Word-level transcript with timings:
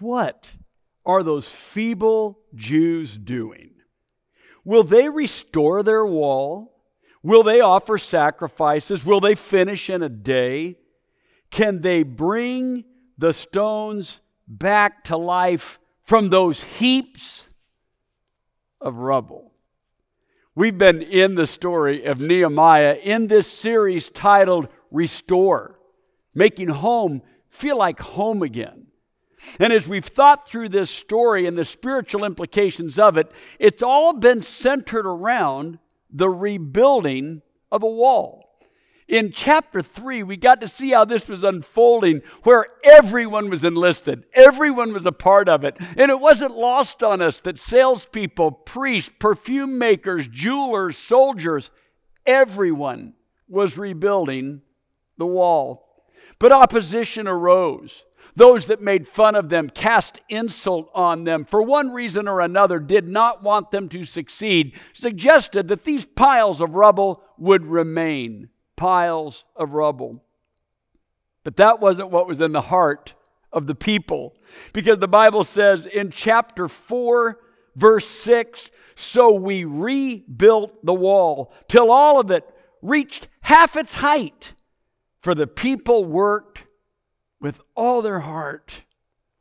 what 0.00 0.56
are 1.04 1.22
those 1.22 1.48
feeble 1.48 2.38
Jews 2.54 3.16
doing? 3.16 3.70
Will 4.64 4.82
they 4.82 5.08
restore 5.08 5.82
their 5.82 6.04
wall? 6.04 6.84
Will 7.22 7.42
they 7.42 7.60
offer 7.60 7.98
sacrifices? 7.98 9.04
Will 9.04 9.20
they 9.20 9.34
finish 9.34 9.88
in 9.88 10.02
a 10.02 10.08
day? 10.08 10.76
Can 11.50 11.80
they 11.80 12.02
bring 12.02 12.84
the 13.16 13.32
stones 13.32 14.20
back 14.48 15.04
to 15.04 15.16
life 15.16 15.78
from 16.04 16.30
those 16.30 16.62
heaps 16.62 17.44
of 18.80 18.96
rubble? 18.96 19.52
We've 20.54 20.78
been 20.78 21.02
in 21.02 21.34
the 21.34 21.46
story 21.46 22.04
of 22.04 22.20
Nehemiah 22.20 22.98
in 23.02 23.26
this 23.26 23.46
series 23.46 24.08
titled 24.08 24.68
Restore, 24.90 25.78
making 26.34 26.68
home 26.68 27.22
feel 27.48 27.78
like 27.78 28.00
home 28.00 28.42
again. 28.42 28.86
And 29.60 29.72
as 29.72 29.86
we've 29.86 30.04
thought 30.04 30.48
through 30.48 30.70
this 30.70 30.90
story 30.90 31.46
and 31.46 31.56
the 31.56 31.64
spiritual 31.64 32.24
implications 32.24 32.98
of 32.98 33.16
it, 33.16 33.30
it's 33.58 33.82
all 33.82 34.14
been 34.14 34.40
centered 34.40 35.06
around 35.06 35.78
the 36.10 36.30
rebuilding 36.30 37.42
of 37.70 37.82
a 37.82 37.88
wall. 37.88 38.42
In 39.08 39.30
chapter 39.30 39.82
3, 39.82 40.24
we 40.24 40.36
got 40.36 40.60
to 40.62 40.68
see 40.68 40.90
how 40.90 41.04
this 41.04 41.28
was 41.28 41.44
unfolding, 41.44 42.22
where 42.42 42.66
everyone 42.82 43.48
was 43.48 43.62
enlisted, 43.62 44.24
everyone 44.34 44.92
was 44.92 45.06
a 45.06 45.12
part 45.12 45.48
of 45.48 45.62
it. 45.62 45.76
And 45.96 46.10
it 46.10 46.18
wasn't 46.18 46.56
lost 46.56 47.04
on 47.04 47.22
us 47.22 47.38
that 47.40 47.58
salespeople, 47.58 48.50
priests, 48.50 49.12
perfume 49.18 49.78
makers, 49.78 50.26
jewelers, 50.26 50.98
soldiers, 50.98 51.70
everyone 52.24 53.14
was 53.48 53.78
rebuilding 53.78 54.62
the 55.18 55.26
wall. 55.26 56.02
But 56.40 56.52
opposition 56.52 57.28
arose. 57.28 58.04
Those 58.36 58.66
that 58.66 58.82
made 58.82 59.08
fun 59.08 59.34
of 59.34 59.48
them, 59.48 59.70
cast 59.70 60.20
insult 60.28 60.90
on 60.94 61.24
them, 61.24 61.46
for 61.46 61.62
one 61.62 61.90
reason 61.90 62.28
or 62.28 62.40
another, 62.40 62.78
did 62.78 63.08
not 63.08 63.42
want 63.42 63.70
them 63.70 63.88
to 63.88 64.04
succeed, 64.04 64.78
suggested 64.92 65.68
that 65.68 65.84
these 65.84 66.04
piles 66.04 66.60
of 66.60 66.74
rubble 66.74 67.22
would 67.38 67.64
remain 67.64 68.50
piles 68.76 69.44
of 69.56 69.72
rubble. 69.72 70.22
But 71.44 71.56
that 71.56 71.80
wasn't 71.80 72.10
what 72.10 72.28
was 72.28 72.42
in 72.42 72.52
the 72.52 72.60
heart 72.60 73.14
of 73.52 73.66
the 73.66 73.74
people. 73.74 74.36
Because 74.74 74.98
the 74.98 75.08
Bible 75.08 75.42
says 75.42 75.86
in 75.86 76.10
chapter 76.10 76.68
4, 76.68 77.38
verse 77.74 78.06
6 78.06 78.70
So 78.96 79.32
we 79.32 79.64
rebuilt 79.64 80.84
the 80.84 80.92
wall 80.92 81.54
till 81.68 81.90
all 81.90 82.20
of 82.20 82.30
it 82.30 82.44
reached 82.82 83.28
half 83.40 83.76
its 83.76 83.94
height. 83.94 84.52
For 85.22 85.34
the 85.34 85.46
people 85.46 86.04
worked 86.04 86.65
with 87.46 87.60
all 87.76 88.02
their 88.02 88.18
heart, 88.18 88.82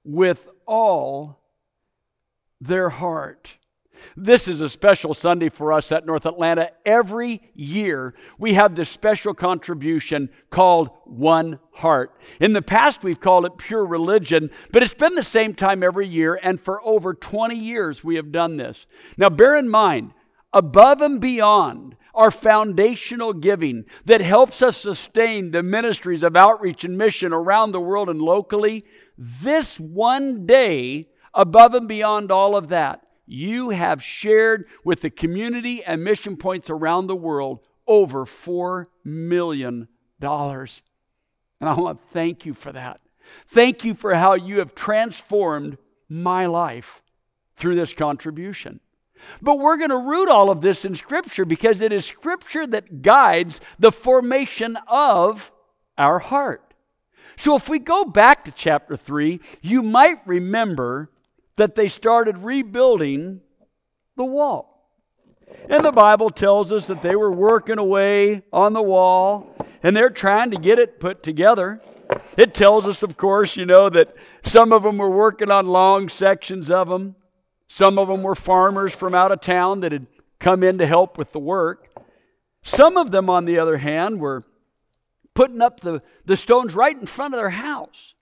with 0.04 0.48
all 0.68 1.42
their 2.62 2.90
heart. 2.90 3.58
This 4.16 4.48
is 4.48 4.62
a 4.62 4.70
special 4.70 5.16
Sunday 5.16 5.50
for 5.50 5.74
us 5.74 5.92
at 5.92 6.06
North 6.06 6.28
Atlanta. 6.28 6.70
Every 6.86 7.42
year 7.56 8.14
we 8.38 8.54
have 8.54 8.76
this 8.76 8.90
special 8.90 9.34
contribution 9.34 10.30
called 10.52 10.92
One 11.06 11.58
Heart. 11.72 12.16
In 12.40 12.54
the 12.54 12.62
past, 12.62 13.04
we've 13.04 13.20
called 13.20 13.44
it 13.44 13.58
Pure 13.58 13.88
Religion, 13.88 14.52
but 14.72 14.84
it's 14.84 14.94
been 14.94 15.16
the 15.16 15.24
same 15.24 15.56
time 15.56 15.82
every 15.82 16.08
year, 16.08 16.40
and 16.44 16.62
for 16.62 16.86
over 16.86 17.16
20 17.16 17.56
years 17.56 18.04
we 18.04 18.18
have 18.18 18.32
done 18.32 18.58
this. 18.58 18.86
Now, 19.18 19.32
bear 19.32 19.56
in 19.56 19.68
mind, 19.68 20.14
above 20.54 21.02
and 21.02 21.20
beyond 21.20 21.96
our 22.16 22.32
foundational 22.32 23.34
giving 23.34 23.86
that 24.06 24.22
helps 24.22 24.62
us 24.62 24.78
sustain 24.78 25.52
the 25.52 25.62
ministries 25.62 26.24
of 26.24 26.36
outreach 26.36 26.84
and 26.84 26.98
mission 26.98 27.34
around 27.34 27.72
the 27.72 27.82
world 27.82 28.10
and 28.10 28.22
locally, 28.22 28.86
this 29.18 29.80
one 29.80 30.46
day, 30.46 31.10
above 31.34 31.74
and 31.74 31.88
beyond 31.88 32.32
all 32.32 32.56
of 32.56 32.70
that, 32.70 33.02
you 33.26 33.72
have 33.72 34.02
shared 34.02 34.66
with 34.84 35.02
the 35.02 35.10
community 35.10 35.84
and 35.84 36.04
mission 36.04 36.38
points 36.38 36.70
around 36.70 37.08
the 37.08 37.16
world 37.16 37.60
over 37.88 38.26
$4 38.26 38.88
million. 39.04 39.88
And 40.22 41.70
I 41.70 41.74
want 41.74 42.02
to 42.02 42.14
thank 42.14 42.46
you 42.46 42.54
for 42.54 42.72
that. 42.72 43.02
Thank 43.48 43.84
you 43.84 43.94
for 43.94 44.14
how 44.14 44.34
you 44.34 44.60
have 44.60 44.76
transformed 44.76 45.78
my 46.08 46.46
life 46.46 47.02
through 47.56 47.76
this 47.76 47.94
contribution. 47.94 48.80
But 49.42 49.60
we're 49.60 49.78
going 49.78 49.90
to 49.90 49.98
root 49.98 50.30
all 50.30 50.50
of 50.50 50.62
this 50.62 50.86
in 50.86 50.96
Scripture 50.96 51.46
because 51.46 51.82
it 51.82 51.92
is 51.92 52.06
Scripture 52.06 52.66
that 52.68 53.02
guides 53.02 53.62
the 53.80 53.92
formation 53.92 54.78
of 54.88 55.52
our 55.98 56.20
heart. 56.20 56.74
So 57.38 57.56
if 57.56 57.68
we 57.68 57.80
go 57.80 58.06
back 58.06 58.46
to 58.46 58.52
chapter 58.52 58.96
3, 58.96 59.40
you 59.62 59.82
might 59.82 60.26
remember 60.26 61.10
that 61.58 61.76
they 61.76 61.88
started 61.88 62.40
rebuilding 62.40 63.42
the 64.16 64.26
wall. 64.26 64.76
And 65.70 65.84
the 65.86 65.92
Bible 65.92 66.30
tells 66.30 66.72
us 66.72 66.88
that 66.88 67.02
they 67.02 67.16
were 67.16 67.32
working 67.32 67.78
away 67.78 68.44
on 68.52 68.74
the 68.74 68.82
wall 68.82 69.56
and 69.84 69.96
they're 69.96 70.10
trying 70.10 70.52
to 70.52 70.58
get 70.58 70.80
it 70.80 71.00
put 71.00 71.22
together. 71.24 71.82
It 72.38 72.54
tells 72.54 72.86
us, 72.86 73.04
of 73.04 73.18
course, 73.18 73.56
you 73.56 73.66
know, 73.66 73.90
that 73.90 74.16
some 74.44 74.72
of 74.72 74.84
them 74.84 74.98
were 74.98 75.10
working 75.10 75.52
on 75.52 75.68
long 75.68 76.10
sections 76.10 76.72
of 76.72 76.88
them. 76.90 77.16
Some 77.68 77.98
of 77.98 78.08
them 78.08 78.24
were 78.24 78.36
farmers 78.36 78.94
from 78.94 79.16
out 79.16 79.32
of 79.32 79.42
town 79.42 79.82
that 79.82 79.92
had 79.92 80.08
come 80.40 80.64
in 80.64 80.78
to 80.78 80.86
help 80.86 81.18
with 81.18 81.32
the 81.32 81.40
work. 81.40 81.90
Some 82.64 82.98
of 82.98 83.12
them, 83.12 83.30
on 83.30 83.46
the 83.46 83.60
other 83.60 83.78
hand, 83.78 84.20
were 84.20 84.44
putting 85.34 85.62
up 85.62 85.82
the, 85.82 86.02
the 86.26 86.38
stones 86.38 86.74
right 86.76 86.96
in 86.96 87.06
front 87.06 87.34
of 87.34 87.40
their 87.40 87.50
house. 87.52 88.16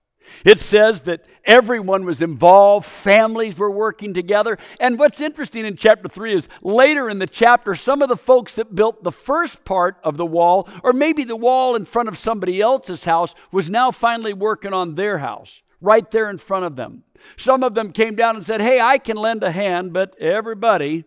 It 0.46 0.60
says 0.60 1.02
that 1.02 1.26
everyone 1.46 2.06
was 2.06 2.22
involved, 2.22 2.86
families 2.86 3.58
were 3.58 3.70
working 3.70 4.14
together. 4.14 4.58
And 4.80 4.98
what's 4.98 5.22
interesting 5.22 5.66
in 5.66 5.76
chapter 5.76 6.08
3 6.08 6.34
is 6.34 6.48
later 6.62 7.10
in 7.10 7.20
the 7.20 7.28
chapter, 7.28 7.76
some 7.76 8.02
of 8.02 8.10
the 8.10 8.18
folks 8.18 8.56
that 8.56 8.76
built 8.76 9.04
the 9.04 9.12
first 9.12 9.64
part 9.66 9.98
of 10.04 10.18
the 10.18 10.26
wall, 10.26 10.68
or 10.84 10.94
maybe 10.94 11.24
the 11.24 11.36
wall 11.36 11.76
in 11.76 11.86
front 11.86 12.10
of 12.10 12.18
somebody 12.18 12.62
else's 12.62 13.06
house, 13.06 13.36
was 13.52 13.70
now 13.70 13.92
finally 13.92 14.34
working 14.34 14.74
on 14.74 14.96
their 14.96 15.20
house, 15.20 15.62
right 15.84 16.10
there 16.10 16.30
in 16.30 16.40
front 16.40 16.66
of 16.66 16.76
them. 16.76 17.04
Some 17.38 17.62
of 17.62 17.76
them 17.76 17.92
came 17.92 18.16
down 18.16 18.36
and 18.36 18.46
said, 18.46 18.62
Hey, 18.62 18.80
I 18.80 18.98
can 18.98 19.18
lend 19.18 19.44
a 19.44 19.52
hand, 19.52 19.94
but 19.94 20.18
everybody 20.20 21.04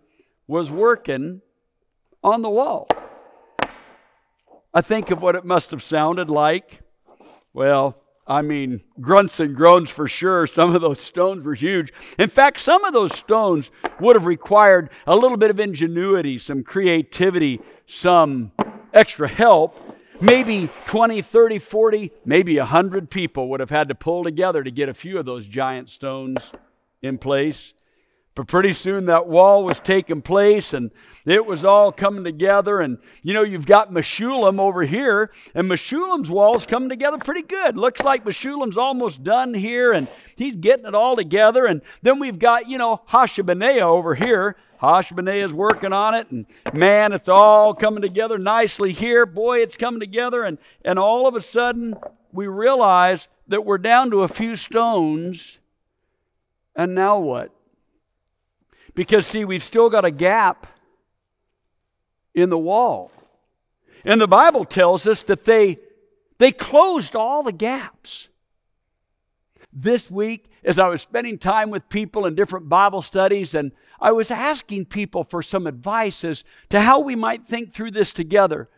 was 0.46 0.70
working 0.70 1.40
on 2.22 2.42
the 2.42 2.50
wall. 2.50 2.86
I 4.72 4.82
think 4.82 5.10
of 5.10 5.22
what 5.22 5.34
it 5.34 5.44
must 5.44 5.70
have 5.70 5.82
sounded 5.82 6.28
like. 6.28 6.82
Well, 7.54 8.00
I 8.26 8.42
mean, 8.42 8.82
grunts 9.00 9.40
and 9.40 9.56
groans 9.56 9.88
for 9.88 10.06
sure. 10.06 10.46
Some 10.46 10.74
of 10.74 10.82
those 10.82 11.00
stones 11.00 11.44
were 11.44 11.54
huge. 11.54 11.92
In 12.18 12.28
fact, 12.28 12.60
some 12.60 12.84
of 12.84 12.92
those 12.92 13.16
stones 13.16 13.70
would 14.00 14.16
have 14.16 14.26
required 14.26 14.90
a 15.06 15.16
little 15.16 15.38
bit 15.38 15.50
of 15.50 15.58
ingenuity, 15.58 16.36
some 16.36 16.62
creativity, 16.62 17.60
some 17.86 18.52
extra 18.92 19.28
help. 19.28 19.80
Maybe 20.20 20.70
20, 20.86 21.20
30, 21.20 21.58
40, 21.58 22.12
maybe 22.24 22.58
100 22.58 23.10
people 23.10 23.48
would 23.50 23.60
have 23.60 23.70
had 23.70 23.88
to 23.88 23.94
pull 23.94 24.24
together 24.24 24.64
to 24.64 24.70
get 24.70 24.88
a 24.88 24.94
few 24.94 25.18
of 25.18 25.26
those 25.26 25.46
giant 25.46 25.90
stones 25.90 26.52
in 27.02 27.18
place. 27.18 27.74
But 28.34 28.48
pretty 28.48 28.72
soon 28.72 29.06
that 29.06 29.26
wall 29.26 29.64
was 29.64 29.80
taking 29.80 30.20
place 30.20 30.74
and 30.74 30.90
it 31.24 31.46
was 31.46 31.64
all 31.64 31.90
coming 31.90 32.22
together. 32.24 32.80
And 32.80 32.98
you 33.22 33.34
know, 33.34 33.42
you've 33.42 33.66
got 33.66 33.90
Meshullam 33.90 34.60
over 34.60 34.82
here, 34.82 35.30
and 35.54 35.70
Meshullam's 35.70 36.30
wall's 36.30 36.66
coming 36.66 36.90
together 36.90 37.18
pretty 37.18 37.42
good. 37.42 37.76
Looks 37.76 38.02
like 38.02 38.24
Meshullam's 38.24 38.76
almost 38.76 39.22
done 39.22 39.54
here 39.54 39.92
and 39.92 40.06
he's 40.36 40.56
getting 40.56 40.86
it 40.86 40.94
all 40.94 41.16
together. 41.16 41.64
And 41.66 41.82
then 42.02 42.18
we've 42.18 42.38
got, 42.38 42.68
you 42.68 42.78
know, 42.78 43.02
Hashabneiah 43.08 43.80
over 43.80 44.14
here. 44.14 44.56
Hashabneiah 44.80 45.44
is 45.44 45.54
working 45.54 45.92
on 45.92 46.14
it, 46.14 46.30
and 46.30 46.46
man, 46.72 47.12
it's 47.12 47.28
all 47.28 47.74
coming 47.74 48.02
together 48.02 48.38
nicely 48.38 48.92
here. 48.92 49.26
Boy, 49.26 49.60
it's 49.60 49.76
coming 49.76 50.00
together, 50.00 50.44
and, 50.44 50.58
and 50.84 50.98
all 50.98 51.26
of 51.26 51.34
a 51.34 51.40
sudden 51.40 51.96
we 52.32 52.46
realize 52.46 53.28
that 53.48 53.64
we're 53.64 53.78
down 53.78 54.10
to 54.10 54.22
a 54.22 54.28
few 54.28 54.56
stones. 54.56 55.58
And 56.74 56.94
now 56.94 57.18
what? 57.18 57.52
Because, 58.94 59.26
see, 59.26 59.44
we've 59.44 59.64
still 59.64 59.90
got 59.90 60.04
a 60.04 60.10
gap 60.10 60.66
in 62.34 62.50
the 62.50 62.58
wall. 62.58 63.10
And 64.04 64.20
the 64.20 64.28
Bible 64.28 64.64
tells 64.64 65.06
us 65.06 65.22
that 65.22 65.44
they, 65.44 65.78
they 66.38 66.52
closed 66.52 67.16
all 67.16 67.42
the 67.42 67.52
gaps. 67.52 68.28
This 69.78 70.10
week, 70.10 70.50
as 70.64 70.78
I 70.78 70.88
was 70.88 71.02
spending 71.02 71.36
time 71.36 71.68
with 71.68 71.90
people 71.90 72.24
in 72.24 72.34
different 72.34 72.66
Bible 72.66 73.02
studies, 73.02 73.54
and 73.54 73.72
I 74.00 74.10
was 74.10 74.30
asking 74.30 74.86
people 74.86 75.22
for 75.22 75.42
some 75.42 75.66
advice 75.66 76.24
as 76.24 76.44
to 76.70 76.80
how 76.80 77.00
we 77.00 77.14
might 77.14 77.46
think 77.46 77.74
through 77.74 77.90
this 77.90 78.14
together, 78.14 78.70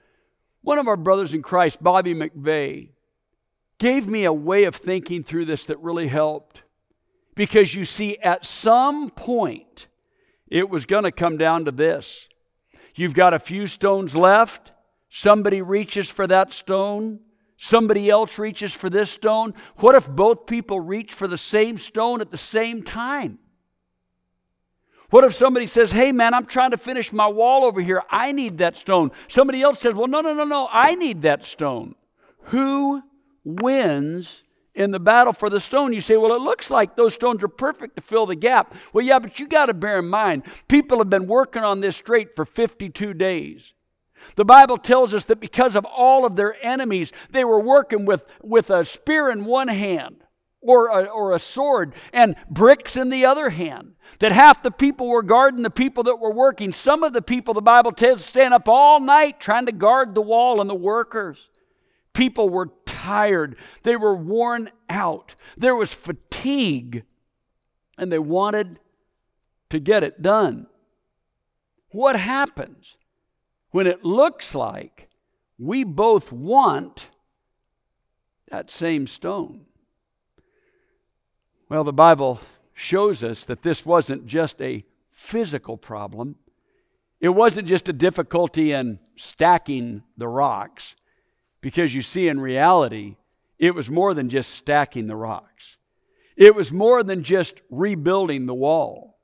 one 0.61 0.77
of 0.77 0.89
our 0.89 0.97
brothers 0.97 1.35
in 1.35 1.41
Christ, 1.41 1.81
Bobby 1.81 2.15
McVeigh, 2.15 2.89
gave 3.79 4.09
me 4.09 4.25
a 4.25 4.33
way 4.33 4.65
of 4.65 4.75
thinking 4.75 5.23
through 5.23 5.45
this 5.45 5.65
that 5.67 5.79
really 5.79 6.09
helped. 6.09 6.63
Because 7.37 7.77
you 7.77 7.85
see, 7.85 8.19
at 8.19 8.45
some 8.45 9.09
point, 9.11 9.87
it 10.49 10.69
was 10.69 10.85
going 10.85 11.05
to 11.05 11.13
come 11.13 11.39
down 11.39 11.65
to 11.67 11.71
this. 11.71 12.29
You've 12.97 13.15
got 13.15 13.35
a 13.35 13.39
few 13.39 13.69
stones 13.69 14.17
left. 14.17 14.73
Somebody 15.09 15.63
reaches 15.63 16.09
for 16.09 16.27
that 16.27 16.53
stone. 16.53 17.21
Somebody 17.59 18.09
else 18.09 18.39
reaches 18.39 18.73
for 18.73 18.89
this 18.89 19.11
stone? 19.11 19.53
What 19.77 19.95
if 19.95 20.09
both 20.09 20.47
people 20.47 20.81
reach 20.81 21.13
for 21.13 21.29
the 21.29 21.37
same 21.37 21.77
stone 21.77 22.23
at 22.23 22.31
the 22.31 22.39
same 22.39 22.83
time? 22.83 23.39
What 25.11 25.25
if 25.25 25.35
somebody 25.35 25.67
says, 25.67 25.91
Hey 25.91 26.13
man, 26.13 26.33
I'm 26.33 26.47
trying 26.47 26.71
to 26.71 26.79
finish 26.79 27.13
my 27.13 27.27
wall 27.27 27.65
over 27.65 27.81
here. 27.81 28.03
I 28.11 28.33
need 28.33 28.59
that 28.59 28.77
stone. 28.77 29.11
Somebody 29.27 29.61
else 29.61 29.81
says, 29.81 29.95
Well, 29.95 30.07
no, 30.07 30.21
no, 30.21 30.33
no, 30.33 30.45
no, 30.45 30.69
I 30.71 30.95
need 30.95 31.23
that 31.23 31.45
stone. 31.45 31.95
Who 32.45 33.03
wins 33.45 34.43
in 34.75 34.91
the 34.91 35.01
battle 35.01 35.33
for 35.33 35.51
the 35.51 35.61
stone? 35.61 35.93
You 35.93 36.01
say, 36.01 36.17
Well, 36.17 36.35
it 36.35 36.43
looks 36.43 36.71
like 36.71 36.95
those 36.95 37.15
stones 37.15 37.43
are 37.43 37.49
perfect 37.49 37.97
to 37.97 38.03
fill 38.03 38.27
the 38.27 38.37
gap. 38.37 38.75
Well, 38.93 39.05
yeah, 39.05 39.19
but 39.19 39.41
you 39.41 39.49
got 39.49 39.67
to 39.67 39.75
bear 39.75 39.99
in 39.99 40.09
mind, 40.09 40.45
people 40.69 40.99
have 40.99 41.11
been 41.11 41.27
working 41.27 41.65
on 41.65 41.81
this 41.81 41.97
straight 41.97 42.37
for 42.37 42.45
52 42.45 43.15
days. 43.15 43.73
The 44.37 44.45
Bible 44.45 44.79
tells 44.79 45.15
us 45.15 45.25
that 45.25 45.41
because 45.41 45.77
of 45.77 45.85
all 45.85 46.25
of 46.25 46.37
their 46.37 46.57
enemies, 46.65 47.13
they 47.31 47.45
were 47.45 47.61
working 47.61 48.05
with, 48.05 48.25
with 48.43 48.71
a 48.71 48.85
spear 48.85 49.31
in 49.31 49.45
one 49.45 49.69
hand 49.69 50.25
or 50.61 50.89
a, 50.89 51.05
or 51.05 51.33
a 51.33 51.39
sword 51.39 51.95
and 52.13 52.37
bricks 52.51 52.97
in 52.97 53.11
the 53.11 53.25
other 53.25 53.51
hand. 53.51 53.95
That 54.19 54.33
half 54.33 54.63
the 54.63 54.71
people 54.71 55.09
were 55.09 55.23
guarding 55.23 55.63
the 55.63 55.71
people 55.71 56.03
that 56.05 56.17
were 56.17 56.33
working. 56.33 56.73
Some 56.73 57.03
of 57.03 57.13
the 57.13 57.23
people, 57.23 57.55
the 57.55 57.61
Bible 57.61 57.93
tells, 57.93 58.25
stand 58.25 58.55
up 58.55 58.69
all 58.69 59.01
night 59.01 59.41
trying 59.41 59.67
to 59.67 59.73
guard 59.73 60.15
the 60.15 60.23
wall 60.23 60.61
and 60.61 60.69
the 60.69 60.75
workers. 60.75 61.49
People 62.13 62.49
were 62.49 62.71
tired, 62.85 63.57
they 63.85 63.95
were 63.95 64.15
worn 64.15 64.71
out, 64.91 65.37
there 65.57 65.77
was 65.77 65.93
fatigue, 65.93 67.05
and 67.97 68.11
they 68.11 68.19
wanted 68.19 68.81
to 69.71 69.79
get 69.79 70.03
it 70.03 70.21
done. 70.21 70.67
What 71.91 72.17
happens 72.17 72.98
when 73.71 73.87
it 73.87 74.05
looks 74.05 74.55
like 74.55 75.09
we 75.59 75.85
both 75.85 76.33
want 76.33 77.09
that 78.49 78.71
same 78.71 79.07
stone? 79.07 79.67
Well, 81.69 81.85
the 81.85 81.93
Bible 81.93 82.41
shows 82.73 83.23
us 83.23 83.45
that 83.45 83.63
this 83.63 83.85
wasn't 83.85 84.27
just 84.27 84.61
a 84.63 84.85
physical 85.11 85.77
problem. 85.77 86.37
It 87.21 87.31
wasn't 87.31 87.69
just 87.69 87.89
a 87.89 87.93
difficulty 87.93 88.73
in 88.73 89.01
stacking 89.17 90.05
the 90.17 90.29
rocks, 90.29 90.95
because 91.61 91.95
you 91.95 92.03
see, 92.03 92.29
in 92.29 92.41
reality, 92.41 93.17
it 93.59 93.75
was 93.75 93.91
more 93.91 94.15
than 94.15 94.29
just 94.29 94.51
stacking 94.55 95.09
the 95.09 95.17
rocks. 95.17 95.77
It 96.37 96.55
was 96.55 96.71
more 96.71 97.03
than 97.03 97.25
just 97.25 97.61
rebuilding 97.69 98.47
the 98.47 98.55
wall. 98.55 99.19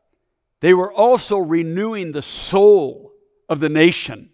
They 0.60 0.74
were 0.74 0.92
also 0.92 1.38
renewing 1.38 2.10
the 2.10 2.22
soul 2.22 3.12
of 3.48 3.60
the 3.60 3.68
nation. 3.68 4.30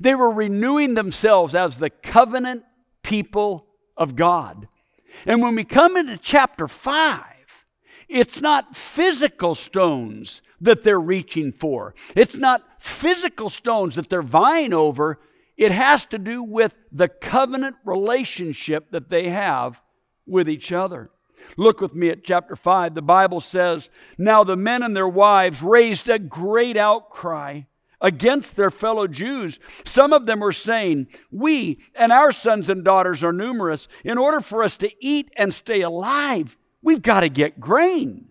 They 0.00 0.14
were 0.14 0.30
renewing 0.30 0.94
themselves 0.94 1.54
as 1.54 1.78
the 1.78 1.90
covenant 1.90 2.64
people 3.02 3.66
of 3.96 4.16
God. 4.16 4.68
And 5.26 5.42
when 5.42 5.54
we 5.54 5.64
come 5.64 5.96
into 5.96 6.16
chapter 6.18 6.68
5, 6.68 7.22
it's 8.08 8.40
not 8.40 8.76
physical 8.76 9.54
stones 9.54 10.42
that 10.60 10.82
they're 10.82 11.00
reaching 11.00 11.52
for. 11.52 11.94
It's 12.14 12.36
not 12.36 12.62
physical 12.78 13.50
stones 13.50 13.94
that 13.96 14.08
they're 14.08 14.22
vying 14.22 14.72
over. 14.72 15.18
It 15.56 15.72
has 15.72 16.06
to 16.06 16.18
do 16.18 16.42
with 16.42 16.74
the 16.90 17.08
covenant 17.08 17.76
relationship 17.84 18.90
that 18.90 19.10
they 19.10 19.30
have 19.30 19.80
with 20.26 20.48
each 20.48 20.72
other. 20.72 21.10
Look 21.56 21.80
with 21.80 21.94
me 21.94 22.08
at 22.08 22.24
chapter 22.24 22.56
5. 22.56 22.94
The 22.94 23.02
Bible 23.02 23.40
says, 23.40 23.90
Now 24.16 24.44
the 24.44 24.56
men 24.56 24.82
and 24.82 24.96
their 24.96 25.08
wives 25.08 25.62
raised 25.62 26.08
a 26.08 26.18
great 26.18 26.76
outcry 26.76 27.62
against 28.02 28.56
their 28.56 28.70
fellow 28.70 29.06
Jews. 29.06 29.58
Some 29.86 30.12
of 30.12 30.26
them 30.26 30.40
were 30.40 30.52
saying, 30.52 31.06
We 31.30 31.78
and 31.94 32.12
our 32.12 32.32
sons 32.32 32.68
and 32.68 32.84
daughters 32.84 33.24
are 33.24 33.32
numerous. 33.32 33.88
In 34.04 34.18
order 34.18 34.42
for 34.42 34.62
us 34.62 34.76
to 34.78 34.92
eat 35.02 35.32
and 35.38 35.54
stay 35.54 35.80
alive, 35.80 36.56
We've 36.82 37.00
got 37.00 37.20
to 37.20 37.28
get 37.28 37.60
grain. 37.60 38.28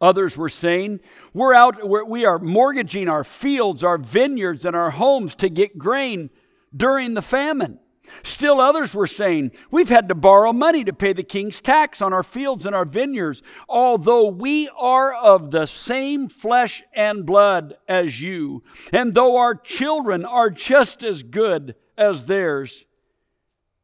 Others 0.00 0.36
were 0.36 0.48
saying, 0.48 1.00
we're 1.32 1.54
out, 1.54 1.88
we're, 1.88 2.04
we 2.04 2.24
are 2.24 2.38
mortgaging 2.38 3.08
our 3.08 3.24
fields, 3.24 3.82
our 3.82 3.98
vineyards, 3.98 4.64
and 4.64 4.76
our 4.76 4.90
homes 4.90 5.34
to 5.36 5.48
get 5.48 5.78
grain 5.78 6.30
during 6.76 7.14
the 7.14 7.22
famine. 7.22 7.78
Still 8.22 8.60
others 8.60 8.94
were 8.94 9.06
saying, 9.06 9.52
We've 9.70 9.88
had 9.88 10.08
to 10.08 10.14
borrow 10.14 10.52
money 10.52 10.84
to 10.84 10.92
pay 10.92 11.12
the 11.12 11.22
king's 11.22 11.60
tax 11.60 12.02
on 12.02 12.12
our 12.12 12.22
fields 12.22 12.66
and 12.66 12.74
our 12.74 12.84
vineyards, 12.84 13.42
although 13.68 14.28
we 14.28 14.68
are 14.76 15.14
of 15.14 15.50
the 15.50 15.66
same 15.66 16.28
flesh 16.28 16.82
and 16.94 17.24
blood 17.24 17.74
as 17.88 18.20
you, 18.20 18.62
and 18.92 19.14
though 19.14 19.36
our 19.36 19.54
children 19.54 20.24
are 20.24 20.50
just 20.50 21.02
as 21.02 21.22
good 21.22 21.74
as 21.96 22.24
theirs. 22.24 22.84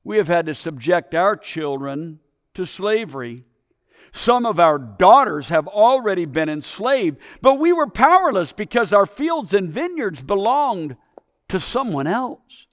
We 0.05 0.17
have 0.17 0.29
had 0.29 0.47
to 0.47 0.55
subject 0.55 1.15
our 1.15 1.37
children 1.37 2.21
to 2.55 2.65
slavery. 2.65 3.45
Some 4.13 4.47
of 4.47 4.59
our 4.59 4.79
daughters 4.79 5.49
have 5.49 5.69
already 5.69 6.25
been 6.25 6.49
enslaved, 6.49 7.19
but 7.43 7.59
we 7.59 7.73
were 7.73 7.87
powerless 7.87 8.53
because 8.53 8.93
our 8.93 9.07
fields 9.07 9.53
and 9.53 9.71
vineyards 9.71 10.23
belonged 10.23 10.97
to 11.49 11.61
someone 11.61 12.07
else. 12.07 12.68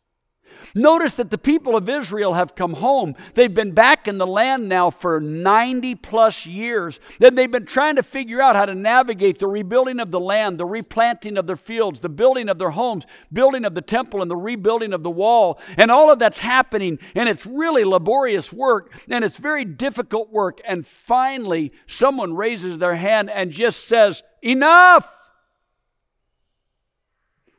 Notice 0.74 1.16
that 1.16 1.30
the 1.30 1.38
people 1.38 1.76
of 1.76 1.90
Israel 1.90 2.34
have 2.34 2.56
come 2.56 2.74
home. 2.74 3.16
They've 3.34 3.54
been 3.54 3.74
back 3.74 4.08
in 4.08 4.18
the 4.18 4.28
land 4.28 4.68
now 4.68 4.90
for 4.90 5.20
90 5.20 5.96
plus 5.96 6.46
years. 6.46 7.00
Then 7.20 7.36
they've 7.36 7.52
been 7.52 7.66
trying 7.66 7.98
to 7.98 8.04
figure 8.04 8.42
out 8.42 8.56
how 8.56 8.66
to 8.66 8.76
navigate 8.76 9.40
the 9.40 9.48
rebuilding 9.48 10.00
of 10.00 10.12
the 10.12 10.20
land, 10.20 10.58
the 10.58 10.66
replanting 10.66 11.38
of 11.38 11.48
their 11.48 11.56
fields, 11.56 12.00
the 12.00 12.10
building 12.10 12.50
of 12.50 12.58
their 12.58 12.72
homes, 12.72 13.06
building 13.32 13.66
of 13.66 13.76
the 13.76 13.82
temple, 13.82 14.22
and 14.22 14.32
the 14.32 14.36
rebuilding 14.36 14.94
of 14.94 15.04
the 15.04 15.10
wall. 15.10 15.60
And 15.78 15.92
all 15.92 16.12
of 16.12 16.20
that's 16.20 16.40
happening, 16.40 17.00
and 17.14 17.30
it's 17.30 17.46
really 17.46 17.84
laborious 17.84 18.52
work, 18.52 18.92
and 19.10 19.24
it's 19.24 19.38
very 19.38 19.66
difficult 19.66 20.32
work. 20.32 20.62
And 20.66 20.88
finally, 20.88 21.72
someone 21.88 22.36
raises 22.36 22.78
their 22.78 22.96
hand 22.96 23.30
and 23.30 23.52
just 23.52 23.88
says, 23.88 24.24
Enough! 24.42 25.08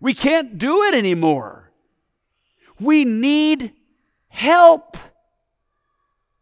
We 0.00 0.14
can't 0.14 0.59
do 0.59 0.82
it 0.85 0.94
anymore. 0.94 1.65
We 2.81 3.05
need 3.05 3.73
help. 4.28 4.96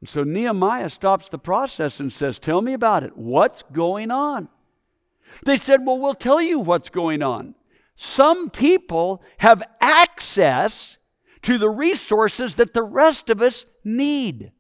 And 0.01 0.09
so 0.09 0.23
Nehemiah 0.23 0.91
stops 0.91 1.29
the 1.29 1.39
process 1.39 2.01
and 2.01 2.13
says, 2.13 2.39
Tell 2.39 2.61
me 2.61 2.73
about 2.73 3.05
it. 3.05 3.17
What's 3.17 3.63
going 3.63 4.11
on? 4.11 4.49
They 5.45 5.57
said, 5.57 5.87
Well, 5.87 5.99
we'll 5.99 6.15
tell 6.15 6.43
you 6.43 6.59
what's 6.59 6.91
going 6.91 7.23
on. 7.23 7.55
Some 7.97 8.51
people 8.51 9.23
have 9.39 9.63
access 9.81 10.99
to 11.43 11.59
the 11.59 11.71
resources 11.71 12.55
that 12.57 12.75
the 12.75 12.83
rest 12.83 13.31
of 13.31 13.41
us 13.41 13.67
need. 13.85 14.53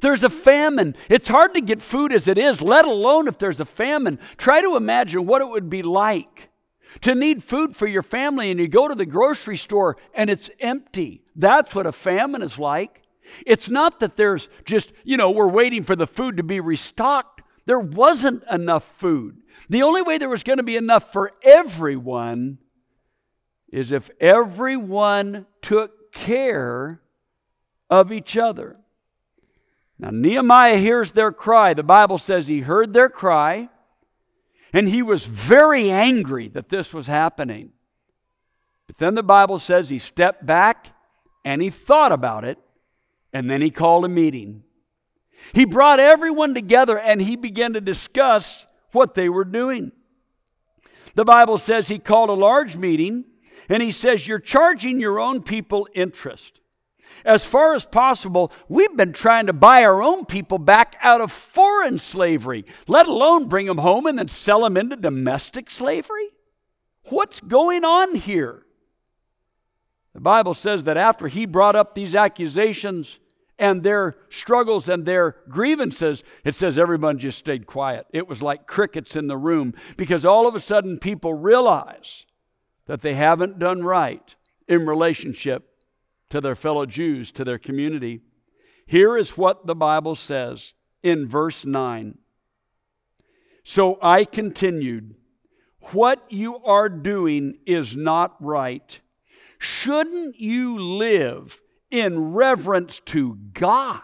There's 0.00 0.22
a 0.22 0.30
famine. 0.30 0.96
It's 1.08 1.28
hard 1.28 1.54
to 1.54 1.60
get 1.60 1.82
food 1.82 2.12
as 2.12 2.26
it 2.26 2.38
is, 2.38 2.60
let 2.60 2.84
alone 2.84 3.28
if 3.28 3.38
there's 3.38 3.60
a 3.60 3.64
famine. 3.64 4.18
Try 4.36 4.60
to 4.62 4.76
imagine 4.76 5.26
what 5.26 5.42
it 5.42 5.48
would 5.48 5.70
be 5.70 5.82
like 5.82 6.48
to 7.02 7.14
need 7.14 7.42
food 7.42 7.76
for 7.76 7.86
your 7.86 8.02
family 8.02 8.50
and 8.50 8.60
you 8.60 8.68
go 8.68 8.88
to 8.88 8.94
the 8.94 9.06
grocery 9.06 9.56
store 9.56 9.96
and 10.14 10.30
it's 10.30 10.50
empty. 10.60 11.22
That's 11.34 11.74
what 11.74 11.86
a 11.86 11.92
famine 11.92 12.42
is 12.42 12.58
like. 12.58 13.02
It's 13.44 13.68
not 13.68 14.00
that 14.00 14.16
there's 14.16 14.48
just, 14.64 14.92
you 15.04 15.16
know, 15.16 15.30
we're 15.30 15.48
waiting 15.48 15.82
for 15.82 15.96
the 15.96 16.06
food 16.06 16.36
to 16.36 16.42
be 16.42 16.60
restocked. 16.60 17.42
There 17.66 17.80
wasn't 17.80 18.44
enough 18.50 18.84
food. 18.98 19.42
The 19.68 19.82
only 19.82 20.02
way 20.02 20.18
there 20.18 20.28
was 20.28 20.42
going 20.42 20.58
to 20.58 20.62
be 20.62 20.76
enough 20.76 21.12
for 21.12 21.32
everyone 21.42 22.58
is 23.72 23.90
if 23.90 24.10
everyone 24.20 25.46
took 25.60 26.12
care 26.12 27.00
of 27.90 28.12
each 28.12 28.36
other. 28.36 28.76
Now, 29.98 30.10
Nehemiah 30.10 30.78
hears 30.78 31.12
their 31.12 31.32
cry. 31.32 31.74
The 31.74 31.82
Bible 31.82 32.18
says 32.18 32.46
he 32.46 32.60
heard 32.60 32.92
their 32.92 33.08
cry. 33.08 33.68
And 34.72 34.88
he 34.88 35.02
was 35.02 35.26
very 35.26 35.90
angry 35.90 36.48
that 36.48 36.68
this 36.68 36.92
was 36.92 37.06
happening. 37.06 37.72
But 38.86 38.98
then 38.98 39.14
the 39.14 39.22
Bible 39.22 39.58
says 39.58 39.88
he 39.88 39.98
stepped 39.98 40.44
back 40.44 40.92
and 41.44 41.62
he 41.62 41.70
thought 41.70 42.12
about 42.12 42.44
it, 42.44 42.58
and 43.32 43.48
then 43.48 43.62
he 43.62 43.70
called 43.70 44.04
a 44.04 44.08
meeting. 44.08 44.64
He 45.52 45.64
brought 45.64 46.00
everyone 46.00 46.54
together 46.54 46.98
and 46.98 47.20
he 47.20 47.36
began 47.36 47.72
to 47.74 47.80
discuss 47.80 48.66
what 48.92 49.14
they 49.14 49.28
were 49.28 49.44
doing. 49.44 49.92
The 51.14 51.24
Bible 51.24 51.58
says 51.58 51.88
he 51.88 51.98
called 51.98 52.30
a 52.30 52.34
large 52.34 52.76
meeting 52.76 53.24
and 53.68 53.82
he 53.82 53.92
says, 53.92 54.26
You're 54.26 54.38
charging 54.38 55.00
your 55.00 55.20
own 55.20 55.42
people 55.42 55.88
interest 55.94 56.60
as 57.26 57.44
far 57.44 57.74
as 57.74 57.84
possible, 57.84 58.52
we've 58.68 58.96
been 58.96 59.12
trying 59.12 59.46
to 59.46 59.52
buy 59.52 59.84
our 59.84 60.00
own 60.00 60.24
people 60.24 60.58
back 60.58 60.96
out 61.02 61.20
of 61.20 61.32
foreign 61.32 61.98
slavery, 61.98 62.64
let 62.86 63.08
alone 63.08 63.48
bring 63.48 63.66
them 63.66 63.78
home 63.78 64.06
and 64.06 64.18
then 64.18 64.28
sell 64.28 64.62
them 64.62 64.76
into 64.76 64.94
domestic 64.94 65.68
slavery. 65.68 66.28
What's 67.08 67.40
going 67.40 67.84
on 67.84 68.14
here? 68.14 68.64
The 70.14 70.20
Bible 70.20 70.54
says 70.54 70.84
that 70.84 70.96
after 70.96 71.26
he 71.26 71.46
brought 71.46 71.76
up 71.76 71.94
these 71.94 72.14
accusations 72.14 73.18
and 73.58 73.82
their 73.82 74.14
struggles 74.30 74.88
and 74.88 75.04
their 75.04 75.36
grievances, 75.48 76.22
it 76.44 76.54
says 76.54 76.78
everyone 76.78 77.18
just 77.18 77.38
stayed 77.38 77.66
quiet. 77.66 78.06
It 78.12 78.28
was 78.28 78.40
like 78.40 78.68
crickets 78.68 79.16
in 79.16 79.26
the 79.26 79.36
room 79.36 79.74
because 79.96 80.24
all 80.24 80.46
of 80.46 80.54
a 80.54 80.60
sudden 80.60 80.98
people 80.98 81.34
realize 81.34 82.24
that 82.86 83.02
they 83.02 83.14
haven't 83.14 83.58
done 83.58 83.82
right 83.82 84.34
in 84.68 84.86
relationship 84.86 85.75
to 86.30 86.40
their 86.40 86.54
fellow 86.54 86.86
Jews, 86.86 87.30
to 87.32 87.44
their 87.44 87.58
community. 87.58 88.20
Here 88.86 89.16
is 89.16 89.36
what 89.36 89.66
the 89.66 89.74
Bible 89.74 90.14
says 90.14 90.74
in 91.02 91.28
verse 91.28 91.64
9. 91.64 92.18
So 93.64 93.98
I 94.00 94.24
continued, 94.24 95.16
What 95.92 96.24
you 96.28 96.58
are 96.64 96.88
doing 96.88 97.58
is 97.66 97.96
not 97.96 98.36
right. 98.40 99.00
Shouldn't 99.58 100.38
you 100.38 100.78
live 100.78 101.60
in 101.90 102.32
reverence 102.32 103.00
to 103.06 103.38
God 103.52 104.02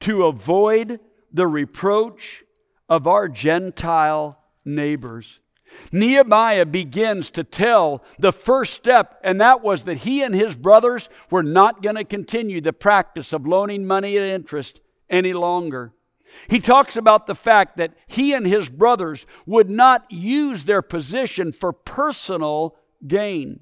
to 0.00 0.26
avoid 0.26 1.00
the 1.32 1.46
reproach 1.46 2.44
of 2.88 3.06
our 3.06 3.28
Gentile 3.28 4.38
neighbors? 4.64 5.40
Nehemiah 5.92 6.66
begins 6.66 7.30
to 7.32 7.44
tell 7.44 8.02
the 8.18 8.32
first 8.32 8.74
step, 8.74 9.20
and 9.22 9.40
that 9.40 9.62
was 9.62 9.84
that 9.84 9.98
he 9.98 10.22
and 10.22 10.34
his 10.34 10.56
brothers 10.56 11.08
were 11.30 11.42
not 11.42 11.82
going 11.82 11.96
to 11.96 12.04
continue 12.04 12.60
the 12.60 12.72
practice 12.72 13.32
of 13.32 13.46
loaning 13.46 13.86
money 13.86 14.16
at 14.16 14.24
interest 14.24 14.80
any 15.10 15.32
longer. 15.32 15.92
He 16.48 16.60
talks 16.60 16.96
about 16.96 17.26
the 17.26 17.34
fact 17.34 17.76
that 17.76 17.94
he 18.06 18.32
and 18.32 18.46
his 18.46 18.68
brothers 18.68 19.26
would 19.46 19.70
not 19.70 20.10
use 20.10 20.64
their 20.64 20.82
position 20.82 21.52
for 21.52 21.72
personal 21.72 22.76
gain. 23.06 23.60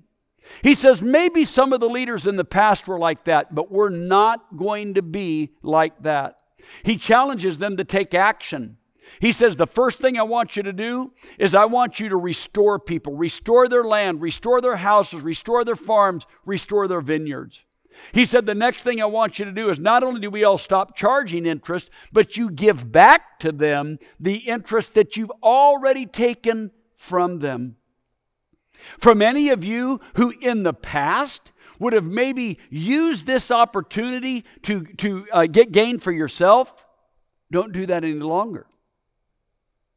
He 0.63 0.75
says 0.75 1.03
maybe 1.03 1.45
some 1.45 1.73
of 1.73 1.81
the 1.81 1.89
leaders 1.89 2.27
in 2.27 2.37
the 2.37 2.45
past 2.45 2.89
were 2.89 2.99
like 2.99 3.25
that, 3.25 3.55
but 3.55 3.71
we're 3.71 3.91
not 3.91 4.57
going 4.57 4.95
to 4.95 5.03
be 5.03 5.51
like 5.63 6.03
that. 6.03 6.37
He 6.83 6.97
challenges 6.97 7.59
them 7.59 7.77
to 7.77 7.85
take 7.85 8.15
action. 8.15 8.79
He 9.21 9.33
says, 9.33 9.57
The 9.57 9.67
first 9.67 9.99
thing 9.99 10.19
I 10.19 10.23
want 10.23 10.57
you 10.57 10.63
to 10.63 10.73
do 10.73 11.13
is 11.39 11.55
I 11.55 11.65
want 11.65 12.01
you 12.01 12.09
to 12.09 12.17
restore 12.17 12.79
people, 12.79 13.15
restore 13.15 13.69
their 13.69 13.85
land, 13.85 14.21
restore 14.21 14.61
their 14.61 14.77
houses, 14.77 15.23
restore 15.23 15.65
their 15.65 15.77
farms, 15.77 16.27
restore 16.45 16.89
their 16.89 17.01
vineyards. 17.01 17.65
He 18.13 18.25
said, 18.25 18.47
The 18.47 18.55
next 18.55 18.83
thing 18.83 19.01
I 19.01 19.07
want 19.07 19.39
you 19.39 19.45
to 19.45 19.53
do 19.53 19.69
is 19.69 19.79
not 19.79 20.03
only 20.03 20.21
do 20.21 20.31
we 20.31 20.45
all 20.45 20.59
stop 20.59 20.97
charging 20.97 21.47
interest, 21.47 21.91
but 22.13 22.37
you 22.37 22.51
give 22.51 22.91
back 22.91 23.39
to 23.41 23.53
them 23.53 23.99
the 24.19 24.37
interest 24.37 24.95
that 24.95 25.17
you've 25.17 25.33
already 25.43 26.07
taken 26.07 26.71
from 26.95 27.41
them. 27.41 27.77
From 28.99 29.23
any 29.23 29.49
of 29.49 29.65
you 29.65 30.01
who 30.15 30.35
in 30.41 30.63
the 30.63 30.73
past 30.73 31.53
would 31.79 31.93
have 31.93 32.05
maybe 32.05 32.59
used 32.71 33.27
this 33.27 33.51
opportunity 33.51 34.45
to, 34.63 34.85
to 34.99 35.27
uh, 35.33 35.47
get 35.47 35.73
gain 35.73 35.99
for 35.99 36.13
yourself, 36.13 36.85
don't 37.51 37.73
do 37.73 37.87
that 37.87 38.05
any 38.05 38.15
longer. 38.15 38.67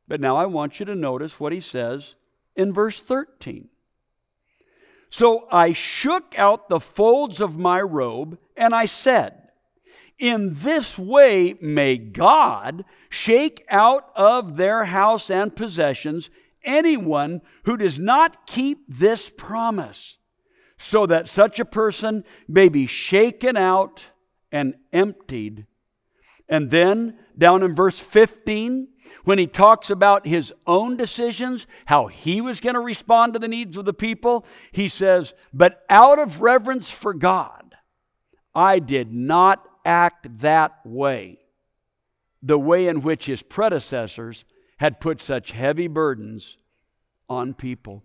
But 0.07 0.21
now 0.21 0.35
I 0.35 0.45
want 0.45 0.79
you 0.79 0.85
to 0.85 0.95
notice 0.95 1.39
what 1.39 1.51
he 1.51 1.59
says 1.59 2.15
in 2.55 2.74
verse 2.74 3.00
13. 3.00 3.69
So 5.09 5.47
I 5.51 5.71
shook 5.71 6.38
out 6.38 6.69
the 6.69 6.79
folds 6.79 7.39
of 7.39 7.57
my 7.57 7.81
robe 7.81 8.38
and 8.57 8.74
I 8.74 8.85
said, 8.85 9.50
In 10.19 10.53
this 10.53 10.97
way 10.97 11.55
may 11.62 11.97
God 11.97 12.85
shake 13.09 13.65
out 13.69 14.09
of 14.15 14.57
their 14.57 14.85
house 14.85 15.29
and 15.29 15.55
possessions 15.55 16.29
anyone 16.63 17.41
who 17.63 17.77
does 17.77 17.97
not 18.00 18.47
keep 18.47 18.79
this 18.89 19.29
promise, 19.29 20.17
so 20.77 21.05
that 21.05 21.29
such 21.29 21.59
a 21.59 21.65
person 21.65 22.24
may 22.47 22.67
be 22.67 22.85
shaken 22.85 23.55
out 23.55 24.05
and 24.51 24.75
emptied. 24.91 25.65
And 26.47 26.69
then 26.69 27.17
down 27.37 27.63
in 27.63 27.75
verse 27.75 27.99
15, 27.99 28.87
when 29.23 29.39
he 29.39 29.47
talks 29.47 29.89
about 29.89 30.27
his 30.27 30.53
own 30.67 30.95
decisions, 30.97 31.65
how 31.85 32.07
he 32.07 32.41
was 32.41 32.59
going 32.59 32.75
to 32.75 32.79
respond 32.79 33.33
to 33.33 33.39
the 33.39 33.47
needs 33.47 33.77
of 33.77 33.85
the 33.85 33.93
people, 33.93 34.45
he 34.71 34.87
says, 34.87 35.33
But 35.53 35.83
out 35.89 36.19
of 36.19 36.41
reverence 36.41 36.91
for 36.91 37.13
God, 37.13 37.75
I 38.53 38.79
did 38.79 39.11
not 39.11 39.63
act 39.83 40.39
that 40.39 40.79
way, 40.85 41.39
the 42.41 42.59
way 42.59 42.87
in 42.87 43.01
which 43.01 43.25
his 43.25 43.41
predecessors 43.41 44.45
had 44.77 44.99
put 44.99 45.21
such 45.21 45.51
heavy 45.51 45.87
burdens 45.87 46.57
on 47.27 47.53
people. 47.53 48.03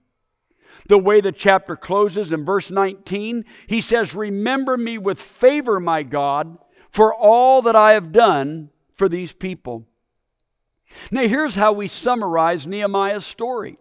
The 0.89 0.99
way 0.99 1.21
the 1.21 1.33
chapter 1.33 1.77
closes 1.77 2.33
in 2.33 2.45
verse 2.45 2.71
19, 2.71 3.45
he 3.67 3.81
says, 3.81 4.15
Remember 4.15 4.77
me 4.77 4.99
with 4.99 5.21
favor, 5.21 5.81
my 5.81 6.03
God, 6.03 6.59
for 6.91 7.15
all 7.15 7.63
that 7.63 7.77
I 7.77 7.93
have 7.93 8.13
done 8.13 8.71
for 8.97 9.09
these 9.09 9.33
people. 9.33 9.87
Now, 11.11 11.27
here's 11.27 11.55
how 11.55 11.73
we 11.73 11.87
summarize 11.87 12.67
Nehemiah's 12.67 13.25
story. 13.25 13.79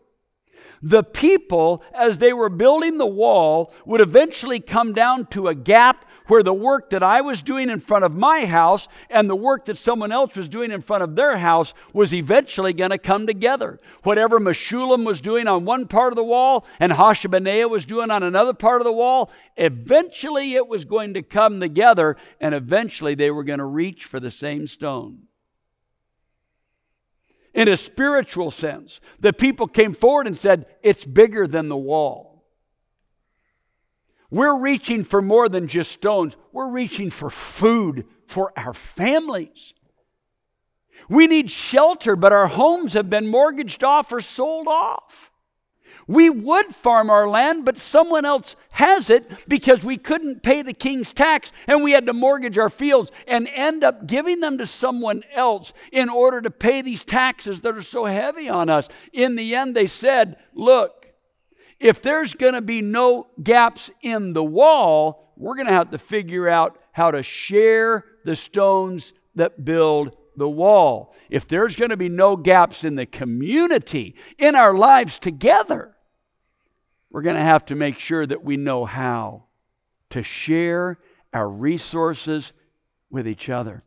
The 0.81 1.03
people, 1.03 1.83
as 1.93 2.19
they 2.19 2.31
were 2.31 2.49
building 2.49 2.97
the 2.97 3.05
wall, 3.05 3.73
would 3.85 3.99
eventually 3.99 4.59
come 4.59 4.93
down 4.93 5.25
to 5.27 5.47
a 5.47 5.55
gap 5.55 6.05
where 6.29 6.43
the 6.43 6.53
work 6.53 6.91
that 6.91 7.01
I 7.01 7.21
was 7.21 7.41
doing 7.41 7.69
in 7.69 7.79
front 7.79 8.05
of 8.05 8.15
my 8.15 8.45
house 8.45 8.88
and 9.09 9.27
the 9.27 9.36
work 9.36 9.65
that 9.65 9.77
someone 9.77 10.12
else 10.12 10.36
was 10.36 10.48
doing 10.48 10.71
in 10.71 10.81
front 10.81 11.03
of 11.03 11.15
their 11.15 11.39
house 11.39 11.74
was 11.91 12.13
eventually 12.13 12.71
going 12.71 12.91
to 12.91 13.00
come 13.00 13.25
together. 13.25 13.79
Whatever 14.03 14.39
Meshullam 14.39 15.05
was 15.05 15.21
doing 15.21 15.48
on 15.48 15.65
one 15.65 15.88
part 15.88 16.13
of 16.13 16.15
the 16.15 16.24
wall 16.24 16.67
and 16.79 16.91
Hashabneiah 16.91 17.69
was 17.69 17.83
doing 17.83 18.12
on 18.12 18.21
another 18.21 18.53
part 18.53 18.79
of 18.79 18.86
the 18.86 18.93
wall, 18.93 19.31
eventually 19.57 20.53
it 20.53 20.67
was 20.67 20.86
going 20.86 21.15
to 21.15 21.24
come 21.24 21.59
together 21.59 22.15
and 22.39 22.53
eventually 22.53 23.15
they 23.15 23.31
were 23.31 23.43
going 23.43 23.59
to 23.59 23.65
reach 23.65 24.05
for 24.05 24.19
the 24.19 24.31
same 24.31 24.67
stone. 24.67 25.24
In 27.55 27.67
a 27.67 27.75
spiritual 27.75 28.51
sense, 28.51 29.01
the 29.19 29.33
people 29.33 29.65
came 29.65 29.95
forward 29.95 30.27
and 30.27 30.38
said, 30.38 30.67
It's 30.83 31.03
bigger 31.03 31.48
than 31.48 31.69
the 31.69 31.75
wall. 31.75 32.28
We're 34.31 34.57
reaching 34.57 35.03
for 35.03 35.21
more 35.21 35.50
than 35.50 35.67
just 35.67 35.91
stones, 35.91 36.36
we're 36.51 36.69
reaching 36.69 37.09
for 37.09 37.29
food 37.29 38.05
for 38.25 38.53
our 38.57 38.74
families. 38.74 39.74
We 41.09 41.25
need 41.25 41.50
shelter, 41.50 42.15
but 42.15 42.31
our 42.31 42.48
homes 42.48 42.93
have 42.93 43.09
been 43.09 43.27
mortgaged 43.27 43.83
off 43.83 44.12
or 44.12 44.21
sold 44.21 44.67
off. 44.67 45.31
We 46.09 46.29
would 46.29 46.67
farm 46.74 47.12
our 47.12 47.27
land, 47.27 47.65
but 47.65 47.77
someone 47.77 48.25
else 48.25 48.55
has 48.71 49.12
it 49.12 49.48
because 49.48 49.83
we 49.83 49.98
couldn't 49.98 50.41
pay 50.41 50.63
the 50.63 50.74
king's 50.74 51.13
tax 51.13 51.51
and 51.67 51.83
we 51.83 51.91
had 51.91 52.07
to 52.07 52.13
mortgage 52.13 52.57
our 52.57 52.71
fields 52.71 53.12
and 53.27 53.48
end 53.53 53.83
up 53.83 54.07
giving 54.07 54.39
them 54.39 54.57
to 54.57 54.65
someone 54.65 55.24
else 55.33 55.71
in 55.91 56.09
order 56.09 56.41
to 56.41 56.50
pay 56.50 56.81
these 56.81 57.05
taxes 57.05 57.62
that 57.62 57.77
are 57.77 57.83
so 57.83 58.05
heavy 58.05 58.50
on 58.50 58.69
us. 58.69 58.89
In 59.13 59.36
the 59.36 59.53
end, 59.55 59.75
they 59.75 59.86
said, 59.86 60.38
Look, 60.55 60.99
if 61.79 62.01
there's 62.01 62.33
going 62.33 62.53
to 62.53 62.62
be 62.62 62.81
no 62.81 63.27
gaps 63.41 63.89
in 64.01 64.33
the 64.33 64.43
wall, 64.43 65.33
we're 65.38 65.55
going 65.55 65.67
to 65.67 65.74
have 65.74 65.91
to 65.91 65.98
figure 65.98 66.50
out 66.50 66.77
how 66.91 67.12
to 67.12 67.24
share 67.24 68.03
the 68.25 68.36
stones 68.36 69.13
that 69.36 69.63
build 69.63 70.15
the 70.36 70.50
wall. 70.50 71.15
If 71.29 71.48
there's 71.48 71.75
going 71.75 71.91
to 71.91 71.98
be 71.98 72.09
no 72.09 72.36
gaps 72.36 72.83
in 72.83 72.95
the 72.95 73.05
community, 73.05 74.15
in 74.38 74.55
our 74.55 74.74
lives 74.74 75.17
together, 75.17 75.95
we're 77.09 77.21
going 77.21 77.38
to 77.38 77.41
have 77.41 77.65
to 77.67 77.75
make 77.75 78.00
sure 78.00 78.25
that 78.25 78.43
we 78.43 78.57
know 78.57 78.86
how 78.86 79.45
to 80.09 80.24
share 80.24 80.98
our 81.33 81.50
resources 81.50 82.51
with 83.09 83.27
each 83.27 83.50
other. 83.50 83.81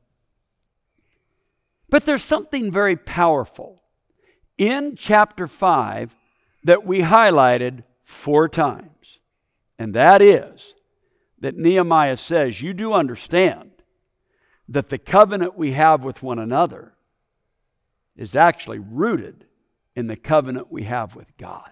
But 1.88 2.06
there's 2.06 2.22
something 2.22 2.72
very 2.72 2.96
powerful 2.96 3.82
in 4.56 4.96
chapter 4.96 5.46
5 5.46 6.14
that 6.64 6.86
we 6.86 7.00
highlighted 7.00 7.84
four 8.04 8.48
times, 8.48 9.18
and 9.78 9.94
that 9.94 10.22
is 10.22 10.74
that 11.40 11.56
Nehemiah 11.56 12.16
says, 12.16 12.62
You 12.62 12.72
do 12.72 12.92
understand 12.92 13.70
that 14.68 14.88
the 14.88 14.98
covenant 14.98 15.56
we 15.56 15.72
have 15.72 16.04
with 16.04 16.22
one 16.22 16.38
another 16.38 16.94
is 18.16 18.34
actually 18.34 18.78
rooted 18.78 19.44
in 19.94 20.06
the 20.06 20.16
covenant 20.16 20.70
we 20.70 20.84
have 20.84 21.14
with 21.14 21.36
God. 21.36 21.70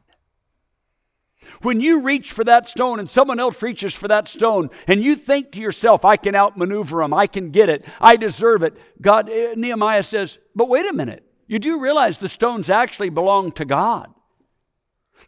When 1.62 1.80
you 1.80 2.02
reach 2.02 2.32
for 2.32 2.44
that 2.44 2.66
stone 2.66 2.98
and 2.98 3.08
someone 3.08 3.40
else 3.40 3.62
reaches 3.62 3.94
for 3.94 4.08
that 4.08 4.28
stone 4.28 4.68
and 4.86 5.02
you 5.02 5.14
think 5.14 5.52
to 5.52 5.60
yourself, 5.60 6.04
I 6.04 6.16
can 6.16 6.34
outmaneuver 6.34 7.00
them, 7.00 7.14
I 7.14 7.26
can 7.26 7.50
get 7.50 7.70
it, 7.70 7.84
I 8.00 8.16
deserve 8.16 8.62
it, 8.62 8.76
God, 9.00 9.30
eh, 9.30 9.54
Nehemiah 9.56 10.02
says, 10.02 10.38
but 10.54 10.68
wait 10.68 10.86
a 10.86 10.92
minute. 10.92 11.24
You 11.46 11.58
do 11.58 11.80
realize 11.80 12.18
the 12.18 12.28
stones 12.28 12.68
actually 12.68 13.08
belong 13.08 13.52
to 13.52 13.64
God. 13.64 14.12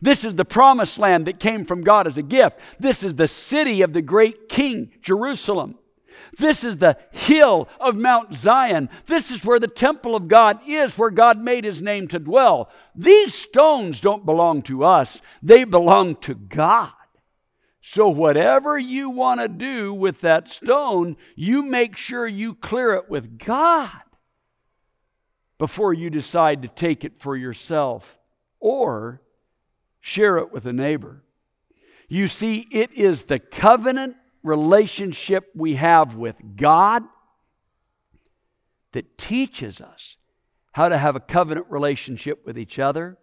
This 0.00 0.24
is 0.24 0.34
the 0.34 0.44
promised 0.44 0.98
land 0.98 1.26
that 1.26 1.40
came 1.40 1.64
from 1.64 1.82
God 1.82 2.06
as 2.06 2.18
a 2.18 2.22
gift. 2.22 2.58
This 2.78 3.02
is 3.02 3.14
the 3.14 3.28
city 3.28 3.82
of 3.82 3.92
the 3.92 4.02
great 4.02 4.48
king, 4.48 4.92
Jerusalem. 5.02 5.78
This 6.38 6.64
is 6.64 6.78
the 6.78 6.96
hill 7.10 7.68
of 7.80 7.96
Mount 7.96 8.34
Zion. 8.34 8.88
This 9.06 9.30
is 9.30 9.44
where 9.44 9.58
the 9.58 9.68
temple 9.68 10.16
of 10.16 10.28
God 10.28 10.60
is, 10.66 10.96
where 10.96 11.10
God 11.10 11.38
made 11.38 11.64
his 11.64 11.82
name 11.82 12.08
to 12.08 12.18
dwell. 12.18 12.70
These 12.94 13.34
stones 13.34 14.00
don't 14.00 14.24
belong 14.24 14.62
to 14.62 14.84
us, 14.84 15.20
they 15.42 15.64
belong 15.64 16.16
to 16.16 16.34
God. 16.34 16.92
So, 17.84 18.08
whatever 18.08 18.78
you 18.78 19.10
want 19.10 19.40
to 19.40 19.48
do 19.48 19.92
with 19.92 20.20
that 20.20 20.48
stone, 20.48 21.16
you 21.34 21.62
make 21.62 21.96
sure 21.96 22.28
you 22.28 22.54
clear 22.54 22.94
it 22.94 23.10
with 23.10 23.38
God 23.38 23.90
before 25.58 25.92
you 25.92 26.08
decide 26.08 26.62
to 26.62 26.68
take 26.68 27.04
it 27.04 27.20
for 27.20 27.36
yourself 27.36 28.16
or 28.60 29.20
share 30.02 30.36
it 30.36 30.52
with 30.52 30.66
a 30.66 30.72
neighbor. 30.72 31.22
You 32.08 32.28
see, 32.28 32.66
it 32.70 32.92
is 32.92 33.22
the 33.22 33.38
covenant 33.38 34.16
relationship 34.42 35.48
we 35.54 35.76
have 35.76 36.16
with 36.16 36.36
God 36.56 37.04
that 38.90 39.16
teaches 39.16 39.80
us 39.80 40.18
how 40.72 40.88
to 40.90 40.98
have 40.98 41.16
a 41.16 41.20
covenant 41.20 41.66
relationship 41.70 42.44
with 42.44 42.58
each 42.58 42.78
other. 42.78 43.16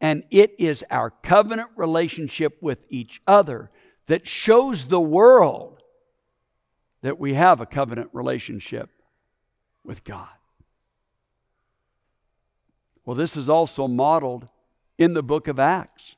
And 0.00 0.22
it 0.30 0.54
is 0.58 0.84
our 0.90 1.10
covenant 1.10 1.70
relationship 1.74 2.58
with 2.60 2.84
each 2.88 3.20
other 3.26 3.70
that 4.06 4.28
shows 4.28 4.86
the 4.86 5.00
world 5.00 5.82
that 7.00 7.18
we 7.18 7.34
have 7.34 7.60
a 7.60 7.66
covenant 7.66 8.10
relationship 8.12 8.90
with 9.82 10.04
God. 10.04 10.28
Well, 13.04 13.16
this 13.16 13.36
is 13.36 13.48
also 13.48 13.88
modeled 13.88 14.48
in 14.98 15.14
the 15.14 15.22
book 15.22 15.48
of 15.48 15.58
Acts. 15.58 16.16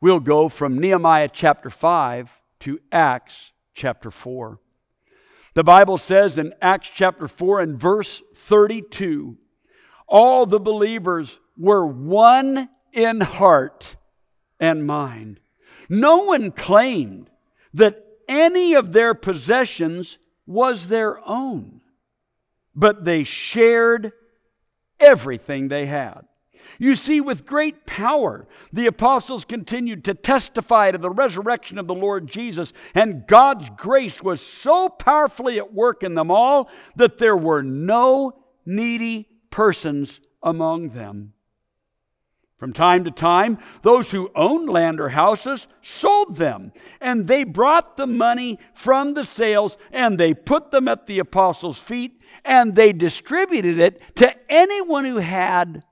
We'll 0.00 0.20
go 0.20 0.48
from 0.48 0.78
Nehemiah 0.78 1.28
chapter 1.32 1.70
5 1.70 2.40
to 2.60 2.78
Acts 2.92 3.50
chapter 3.74 4.10
4. 4.12 4.60
The 5.54 5.64
Bible 5.64 5.98
says 5.98 6.38
in 6.38 6.54
Acts 6.62 6.90
chapter 6.94 7.26
4 7.26 7.60
and 7.60 7.80
verse 7.80 8.22
32 8.36 9.36
all 10.06 10.46
the 10.46 10.60
believers 10.60 11.38
were 11.56 11.84
one 11.84 12.68
in 12.92 13.20
heart 13.20 13.96
and 14.58 14.86
mind. 14.86 15.40
No 15.88 16.24
one 16.24 16.50
claimed 16.50 17.30
that 17.74 18.02
any 18.28 18.74
of 18.74 18.92
their 18.92 19.14
possessions 19.14 20.18
was 20.46 20.88
their 20.88 21.18
own, 21.28 21.80
but 22.74 23.04
they 23.04 23.24
shared 23.24 24.12
everything 25.00 25.68
they 25.68 25.86
had. 25.86 26.27
You 26.78 26.96
see, 26.96 27.20
with 27.20 27.46
great 27.46 27.86
power, 27.86 28.46
the 28.72 28.86
apostles 28.86 29.44
continued 29.44 30.04
to 30.04 30.14
testify 30.14 30.90
to 30.90 30.98
the 30.98 31.10
resurrection 31.10 31.78
of 31.78 31.86
the 31.86 31.94
Lord 31.94 32.26
Jesus, 32.26 32.72
and 32.94 33.26
God's 33.26 33.70
grace 33.76 34.22
was 34.22 34.40
so 34.40 34.88
powerfully 34.88 35.58
at 35.58 35.74
work 35.74 36.02
in 36.02 36.14
them 36.14 36.30
all 36.30 36.70
that 36.96 37.18
there 37.18 37.36
were 37.36 37.62
no 37.62 38.32
needy 38.64 39.28
persons 39.50 40.20
among 40.42 40.90
them. 40.90 41.32
From 42.58 42.72
time 42.72 43.04
to 43.04 43.12
time, 43.12 43.58
those 43.82 44.10
who 44.10 44.32
owned 44.34 44.68
land 44.68 45.00
or 45.00 45.10
houses 45.10 45.68
sold 45.80 46.36
them, 46.36 46.72
and 47.00 47.28
they 47.28 47.44
brought 47.44 47.96
the 47.96 48.06
money 48.06 48.58
from 48.74 49.14
the 49.14 49.24
sales 49.24 49.78
and 49.92 50.18
they 50.18 50.34
put 50.34 50.72
them 50.72 50.88
at 50.88 51.06
the 51.06 51.20
apostles' 51.20 51.78
feet, 51.78 52.20
and 52.44 52.74
they 52.74 52.92
distributed 52.92 53.78
it 53.78 54.02
to 54.16 54.34
anyone 54.48 55.04
who 55.04 55.18
had 55.18 55.84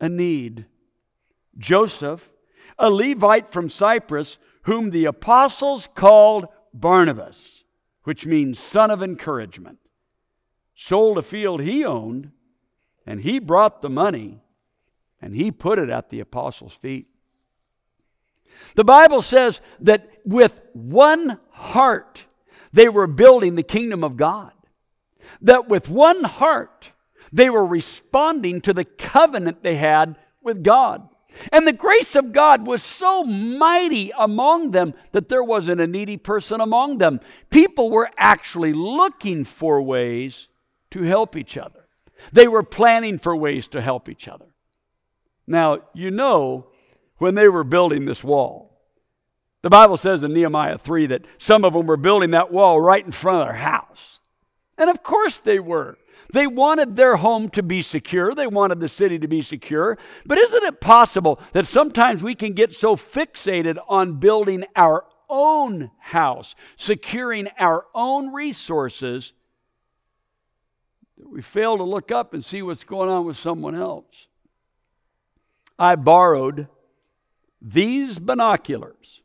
a 0.00 0.08
need. 0.08 0.66
Joseph, 1.58 2.30
a 2.78 2.90
Levite 2.90 3.52
from 3.52 3.68
Cyprus, 3.68 4.38
whom 4.62 4.90
the 4.90 5.04
apostles 5.04 5.88
called 5.94 6.46
Barnabas, 6.72 7.64
which 8.04 8.26
means 8.26 8.58
son 8.58 8.90
of 8.90 9.02
encouragement, 9.02 9.78
sold 10.74 11.18
a 11.18 11.22
field 11.22 11.62
he 11.62 11.84
owned, 11.84 12.30
and 13.06 13.20
he 13.20 13.38
brought 13.38 13.82
the 13.82 13.90
money 13.90 14.42
and 15.20 15.34
he 15.34 15.50
put 15.50 15.78
it 15.78 15.90
at 15.90 16.10
the 16.10 16.20
apostles' 16.20 16.74
feet. 16.74 17.10
The 18.74 18.84
Bible 18.84 19.22
says 19.22 19.60
that 19.80 20.08
with 20.24 20.60
one 20.72 21.38
heart 21.50 22.26
they 22.72 22.88
were 22.88 23.06
building 23.06 23.54
the 23.54 23.62
kingdom 23.62 24.04
of 24.04 24.16
God. 24.16 24.52
That 25.40 25.68
with 25.68 25.88
one 25.88 26.24
heart 26.24 26.92
they 27.32 27.50
were 27.50 27.64
responding 27.64 28.60
to 28.62 28.72
the 28.72 28.84
covenant 28.84 29.62
they 29.62 29.76
had 29.76 30.16
with 30.42 30.62
God. 30.62 31.08
And 31.52 31.66
the 31.66 31.72
grace 31.72 32.16
of 32.16 32.32
God 32.32 32.66
was 32.66 32.82
so 32.82 33.22
mighty 33.24 34.10
among 34.18 34.72
them 34.72 34.94
that 35.12 35.28
there 35.28 35.44
wasn't 35.44 35.80
a 35.80 35.86
needy 35.86 36.16
person 36.16 36.60
among 36.60 36.98
them. 36.98 37.20
People 37.50 37.90
were 37.90 38.10
actually 38.18 38.72
looking 38.72 39.44
for 39.44 39.80
ways 39.80 40.48
to 40.90 41.02
help 41.02 41.36
each 41.36 41.56
other, 41.56 41.86
they 42.32 42.48
were 42.48 42.64
planning 42.64 43.18
for 43.18 43.36
ways 43.36 43.68
to 43.68 43.80
help 43.80 44.08
each 44.08 44.26
other. 44.26 44.46
Now, 45.46 45.80
you 45.94 46.10
know, 46.10 46.66
when 47.18 47.34
they 47.34 47.48
were 47.48 47.64
building 47.64 48.06
this 48.06 48.24
wall, 48.24 48.70
the 49.62 49.70
Bible 49.70 49.96
says 49.96 50.22
in 50.22 50.32
Nehemiah 50.32 50.78
3 50.78 51.06
that 51.06 51.24
some 51.38 51.64
of 51.64 51.74
them 51.74 51.86
were 51.86 51.96
building 51.96 52.30
that 52.30 52.52
wall 52.52 52.80
right 52.80 53.04
in 53.04 53.12
front 53.12 53.40
of 53.40 53.46
their 53.46 53.56
house. 53.56 54.19
And 54.80 54.88
of 54.88 55.02
course 55.02 55.38
they 55.38 55.60
were. 55.60 55.98
They 56.32 56.46
wanted 56.46 56.96
their 56.96 57.16
home 57.16 57.50
to 57.50 57.62
be 57.62 57.82
secure. 57.82 58.34
They 58.34 58.46
wanted 58.46 58.80
the 58.80 58.88
city 58.88 59.18
to 59.18 59.28
be 59.28 59.42
secure. 59.42 59.98
But 60.24 60.38
isn't 60.38 60.62
it 60.64 60.80
possible 60.80 61.38
that 61.52 61.66
sometimes 61.66 62.22
we 62.22 62.34
can 62.34 62.54
get 62.54 62.72
so 62.72 62.96
fixated 62.96 63.76
on 63.90 64.14
building 64.14 64.64
our 64.74 65.04
own 65.28 65.90
house, 65.98 66.54
securing 66.76 67.48
our 67.58 67.84
own 67.94 68.32
resources, 68.32 69.34
that 71.18 71.28
we 71.28 71.42
fail 71.42 71.76
to 71.76 71.84
look 71.84 72.10
up 72.10 72.32
and 72.32 72.42
see 72.42 72.62
what's 72.62 72.84
going 72.84 73.10
on 73.10 73.26
with 73.26 73.36
someone 73.36 73.74
else? 73.74 74.28
I 75.78 75.94
borrowed 75.94 76.68
these 77.60 78.18
binoculars 78.18 79.20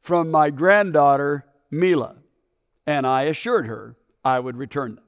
from 0.00 0.30
my 0.30 0.48
granddaughter, 0.48 1.44
Mila, 1.70 2.16
and 2.86 3.06
I 3.06 3.24
assured 3.24 3.66
her 3.66 3.94
I 4.26 4.40
would 4.40 4.56
return 4.56 4.96
them. 4.96 5.04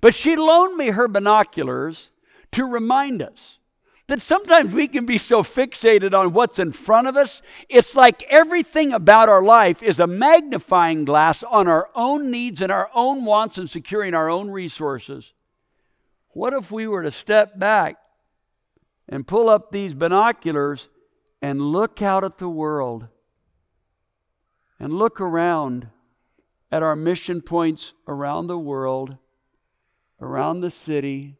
But 0.00 0.14
she 0.14 0.36
loaned 0.36 0.76
me 0.76 0.88
her 0.88 1.06
binoculars 1.06 2.08
to 2.52 2.64
remind 2.64 3.20
us 3.20 3.58
that 4.06 4.22
sometimes 4.22 4.72
we 4.72 4.88
can 4.88 5.04
be 5.04 5.18
so 5.18 5.42
fixated 5.42 6.18
on 6.18 6.32
what's 6.32 6.58
in 6.58 6.72
front 6.72 7.08
of 7.08 7.16
us. 7.16 7.42
It's 7.68 7.94
like 7.94 8.22
everything 8.30 8.94
about 8.94 9.28
our 9.28 9.42
life 9.42 9.82
is 9.82 10.00
a 10.00 10.06
magnifying 10.06 11.04
glass 11.04 11.42
on 11.42 11.68
our 11.68 11.90
own 11.94 12.30
needs 12.30 12.62
and 12.62 12.72
our 12.72 12.88
own 12.94 13.26
wants 13.26 13.58
and 13.58 13.68
securing 13.68 14.14
our 14.14 14.30
own 14.30 14.50
resources. 14.50 15.34
What 16.28 16.54
if 16.54 16.72
we 16.72 16.86
were 16.86 17.02
to 17.02 17.10
step 17.10 17.58
back 17.58 17.98
and 19.10 19.26
pull 19.26 19.50
up 19.50 19.72
these 19.72 19.92
binoculars 19.92 20.88
and 21.42 21.60
look 21.60 22.00
out 22.00 22.24
at 22.24 22.38
the 22.38 22.48
world 22.48 23.08
and 24.80 24.94
look 24.94 25.20
around 25.20 25.88
at 26.70 26.82
our 26.82 26.96
mission 26.96 27.40
points 27.40 27.92
around 28.08 28.46
the 28.46 28.58
world, 28.58 29.18
around 30.20 30.60
the 30.60 30.70
city, 30.70 31.36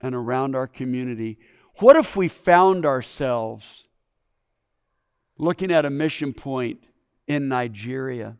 and 0.00 0.14
around 0.14 0.54
our 0.54 0.66
community. 0.66 1.38
What 1.76 1.96
if 1.96 2.16
we 2.16 2.28
found 2.28 2.84
ourselves 2.84 3.84
looking 5.38 5.72
at 5.72 5.84
a 5.84 5.90
mission 5.90 6.32
point 6.34 6.80
in 7.26 7.48
Nigeria? 7.48 8.36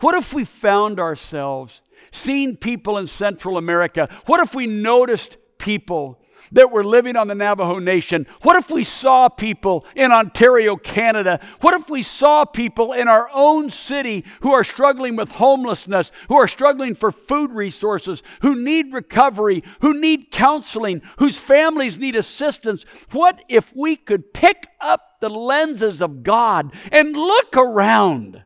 What 0.00 0.14
if 0.14 0.32
we 0.32 0.44
found 0.44 1.00
ourselves 1.00 1.80
seeing 2.10 2.56
people 2.56 2.98
in 2.98 3.06
Central 3.06 3.56
America? 3.56 4.08
What 4.26 4.40
if 4.40 4.54
we 4.54 4.66
noticed 4.66 5.36
people 5.58 6.20
that 6.52 6.70
were 6.70 6.84
living 6.84 7.16
on 7.16 7.28
the 7.28 7.34
Navajo 7.34 7.78
Nation? 7.78 8.26
What 8.42 8.56
if 8.56 8.70
we 8.70 8.84
saw 8.84 9.28
people 9.28 9.86
in 9.94 10.12
Ontario, 10.12 10.76
Canada? 10.76 11.40
What 11.60 11.74
if 11.74 11.90
we 11.90 12.02
saw 12.02 12.44
people 12.44 12.92
in 12.92 13.08
our 13.08 13.28
own 13.32 13.70
city 13.70 14.24
who 14.40 14.52
are 14.52 14.64
struggling 14.64 15.16
with 15.16 15.32
homelessness, 15.32 16.12
who 16.28 16.36
are 16.36 16.48
struggling 16.48 16.94
for 16.94 17.10
food 17.10 17.52
resources, 17.52 18.22
who 18.42 18.54
need 18.54 18.92
recovery, 18.92 19.62
who 19.80 19.98
need 19.98 20.30
counseling, 20.30 21.02
whose 21.18 21.38
families 21.38 21.98
need 21.98 22.16
assistance? 22.16 22.84
What 23.12 23.42
if 23.48 23.74
we 23.74 23.96
could 23.96 24.32
pick 24.32 24.68
up 24.80 25.20
the 25.20 25.30
lenses 25.30 26.00
of 26.02 26.22
God 26.22 26.72
and 26.92 27.12
look 27.16 27.56
around 27.56 28.42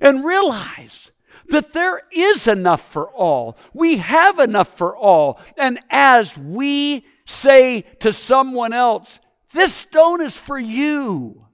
and 0.00 0.24
realize 0.24 1.12
that 1.48 1.72
there 1.72 2.02
is 2.12 2.46
enough 2.46 2.80
for 2.80 3.08
all. 3.10 3.56
We 3.72 3.98
have 3.98 4.38
enough 4.38 4.76
for 4.76 4.96
all. 4.96 5.40
And 5.56 5.78
as 5.90 6.36
we 6.36 7.06
say 7.26 7.82
to 8.00 8.12
someone 8.12 8.72
else, 8.72 9.20
this 9.52 9.74
stone 9.74 10.20
is 10.20 10.36
for 10.36 10.58
you, 10.58 11.46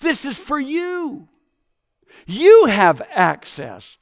this 0.00 0.24
is 0.24 0.36
for 0.36 0.60
you. 0.60 1.28
You 2.26 2.66
have 2.66 3.02
access. 3.10 3.96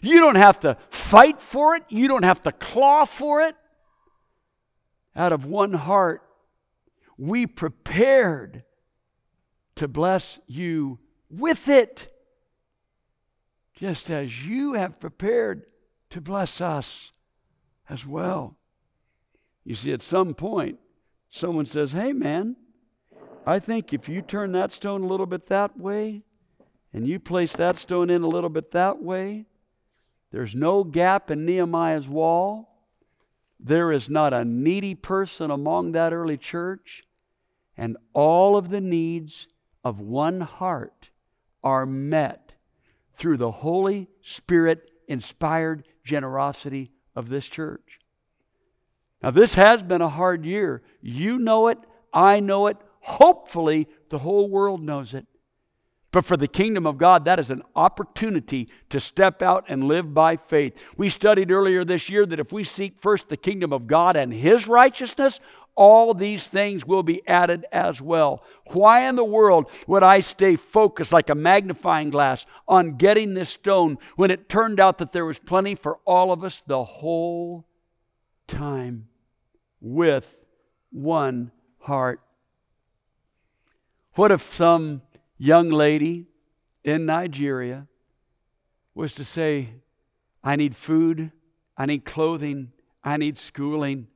You 0.00 0.20
don't 0.20 0.36
have 0.36 0.60
to 0.60 0.76
fight 0.90 1.40
for 1.40 1.74
it, 1.76 1.84
you 1.88 2.08
don't 2.08 2.24
have 2.24 2.42
to 2.42 2.52
claw 2.52 3.04
for 3.04 3.42
it. 3.42 3.56
Out 5.16 5.32
of 5.32 5.44
one 5.44 5.72
heart, 5.72 6.22
we 7.16 7.46
prepared 7.46 8.62
to 9.74 9.88
bless 9.88 10.38
you 10.46 10.98
with 11.28 11.68
it 11.68 12.12
just 13.78 14.10
as 14.10 14.44
you 14.44 14.72
have 14.72 14.98
prepared 14.98 15.62
to 16.10 16.20
bless 16.20 16.60
us 16.60 17.12
as 17.88 18.04
well. 18.04 18.56
You 19.64 19.76
see, 19.76 19.92
at 19.92 20.02
some 20.02 20.34
point, 20.34 20.80
someone 21.28 21.66
says, 21.66 21.92
Hey, 21.92 22.12
man, 22.12 22.56
I 23.46 23.60
think 23.60 23.92
if 23.92 24.08
you 24.08 24.20
turn 24.20 24.50
that 24.52 24.72
stone 24.72 25.04
a 25.04 25.06
little 25.06 25.26
bit 25.26 25.46
that 25.46 25.78
way, 25.78 26.22
and 26.92 27.06
you 27.06 27.20
place 27.20 27.54
that 27.54 27.78
stone 27.78 28.10
in 28.10 28.22
a 28.22 28.28
little 28.28 28.50
bit 28.50 28.72
that 28.72 29.00
way, 29.00 29.46
there's 30.32 30.56
no 30.56 30.82
gap 30.82 31.30
in 31.30 31.44
Nehemiah's 31.44 32.08
wall. 32.08 32.82
There 33.60 33.92
is 33.92 34.10
not 34.10 34.32
a 34.32 34.44
needy 34.44 34.94
person 34.94 35.50
among 35.52 35.92
that 35.92 36.12
early 36.12 36.36
church, 36.36 37.04
and 37.76 37.96
all 38.12 38.56
of 38.56 38.70
the 38.70 38.80
needs 38.80 39.46
of 39.84 40.00
one 40.00 40.40
heart 40.40 41.10
are 41.62 41.86
met 41.86 42.47
through 43.18 43.36
the 43.36 43.50
Holy 43.50 44.08
Spirit 44.22 44.90
inspired 45.08 45.86
generosity 46.04 46.92
of 47.14 47.28
this 47.28 47.46
church. 47.46 47.98
Now, 49.22 49.32
this 49.32 49.54
has 49.54 49.82
been 49.82 50.00
a 50.00 50.08
hard 50.08 50.44
year. 50.46 50.82
You 51.02 51.38
know 51.38 51.68
it. 51.68 51.78
I 52.12 52.38
know 52.38 52.68
it. 52.68 52.76
Hopefully, 53.00 53.88
the 54.10 54.18
whole 54.18 54.48
world 54.48 54.82
knows 54.82 55.12
it. 55.12 55.26
But 56.10 56.24
for 56.24 56.36
the 56.36 56.48
kingdom 56.48 56.86
of 56.86 56.96
God, 56.96 57.26
that 57.26 57.38
is 57.38 57.50
an 57.50 57.62
opportunity 57.76 58.68
to 58.88 58.98
step 58.98 59.42
out 59.42 59.64
and 59.68 59.84
live 59.84 60.14
by 60.14 60.36
faith. 60.36 60.80
We 60.96 61.10
studied 61.10 61.50
earlier 61.50 61.84
this 61.84 62.08
year 62.08 62.24
that 62.26 62.40
if 62.40 62.50
we 62.50 62.64
seek 62.64 63.00
first 63.00 63.28
the 63.28 63.36
kingdom 63.36 63.72
of 63.74 63.86
God 63.86 64.16
and 64.16 64.32
His 64.32 64.66
righteousness, 64.66 65.38
all 65.78 66.12
these 66.12 66.48
things 66.48 66.84
will 66.84 67.04
be 67.04 67.26
added 67.28 67.64
as 67.70 68.02
well. 68.02 68.42
Why 68.72 69.08
in 69.08 69.14
the 69.14 69.24
world 69.24 69.70
would 69.86 70.02
I 70.02 70.18
stay 70.18 70.56
focused 70.56 71.12
like 71.12 71.30
a 71.30 71.36
magnifying 71.36 72.10
glass 72.10 72.44
on 72.66 72.96
getting 72.96 73.34
this 73.34 73.50
stone 73.50 73.96
when 74.16 74.32
it 74.32 74.48
turned 74.48 74.80
out 74.80 74.98
that 74.98 75.12
there 75.12 75.24
was 75.24 75.38
plenty 75.38 75.76
for 75.76 76.00
all 76.04 76.32
of 76.32 76.42
us 76.42 76.64
the 76.66 76.82
whole 76.82 77.64
time 78.48 79.06
with 79.80 80.36
one 80.90 81.52
heart? 81.78 82.20
What 84.14 84.32
if 84.32 84.42
some 84.52 85.02
young 85.36 85.70
lady 85.70 86.26
in 86.82 87.06
Nigeria 87.06 87.86
was 88.96 89.14
to 89.14 89.24
say, 89.24 89.74
I 90.42 90.56
need 90.56 90.74
food, 90.74 91.30
I 91.76 91.86
need 91.86 92.04
clothing, 92.04 92.72
I 93.04 93.16
need 93.16 93.38
schooling. 93.38 94.08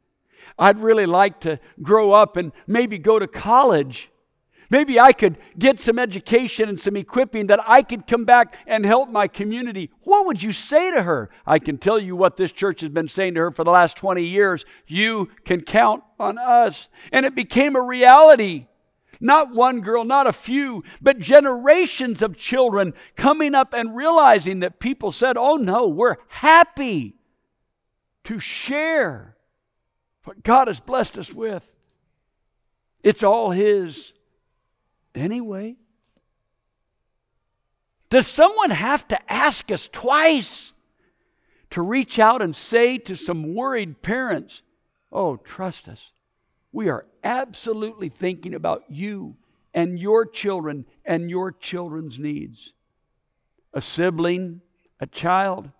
I'd 0.58 0.78
really 0.78 1.06
like 1.06 1.40
to 1.40 1.58
grow 1.80 2.12
up 2.12 2.36
and 2.36 2.52
maybe 2.66 2.98
go 2.98 3.18
to 3.18 3.26
college. 3.26 4.10
Maybe 4.72 4.98
I 4.98 5.12
could 5.12 5.36
get 5.58 5.80
some 5.80 5.98
education 5.98 6.70
and 6.70 6.80
some 6.80 6.96
equipping 6.96 7.48
that 7.48 7.60
I 7.68 7.82
could 7.82 8.06
come 8.06 8.24
back 8.24 8.56
and 8.66 8.86
help 8.86 9.10
my 9.10 9.28
community. 9.28 9.90
What 10.04 10.24
would 10.24 10.42
you 10.42 10.50
say 10.52 10.90
to 10.90 11.02
her? 11.02 11.28
I 11.46 11.58
can 11.58 11.76
tell 11.76 11.98
you 11.98 12.16
what 12.16 12.38
this 12.38 12.52
church 12.52 12.80
has 12.80 12.88
been 12.88 13.08
saying 13.08 13.34
to 13.34 13.40
her 13.40 13.50
for 13.50 13.64
the 13.64 13.70
last 13.70 13.98
20 13.98 14.24
years. 14.24 14.64
You 14.86 15.28
can 15.44 15.60
count 15.60 16.04
on 16.18 16.38
us. 16.38 16.88
And 17.12 17.26
it 17.26 17.34
became 17.34 17.76
a 17.76 17.82
reality. 17.82 18.66
Not 19.20 19.54
one 19.54 19.82
girl, 19.82 20.04
not 20.04 20.26
a 20.26 20.32
few, 20.32 20.84
but 21.02 21.18
generations 21.18 22.22
of 22.22 22.38
children 22.38 22.94
coming 23.14 23.54
up 23.54 23.74
and 23.74 23.94
realizing 23.94 24.60
that 24.60 24.80
people 24.80 25.12
said, 25.12 25.36
Oh 25.36 25.56
no, 25.56 25.86
we're 25.86 26.16
happy 26.28 27.16
to 28.24 28.38
share 28.38 29.36
what 30.24 30.42
God 30.42 30.68
has 30.68 30.80
blessed 30.80 31.18
us 31.18 31.32
with. 31.32 31.66
It's 33.02 33.22
all 33.22 33.50
His 33.50 34.12
anyway. 35.14 35.76
Does 38.10 38.26
someone 38.26 38.70
have 38.70 39.08
to 39.08 39.32
ask 39.32 39.70
us 39.70 39.88
twice 39.90 40.72
to 41.70 41.80
reach 41.80 42.18
out 42.18 42.42
and 42.42 42.54
say 42.54 42.98
to 42.98 43.16
some 43.16 43.54
worried 43.54 44.02
parents, 44.02 44.62
Oh, 45.10 45.36
trust 45.36 45.88
us? 45.88 46.12
We 46.72 46.88
are 46.88 47.04
absolutely 47.22 48.08
thinking 48.08 48.54
about 48.54 48.84
you 48.88 49.36
and 49.74 49.98
your 49.98 50.24
children 50.24 50.86
and 51.04 51.30
your 51.30 51.52
children's 51.52 52.18
needs. 52.18 52.72
A 53.74 53.80
sibling, 53.80 54.62
a 55.00 55.06
child 55.06 55.70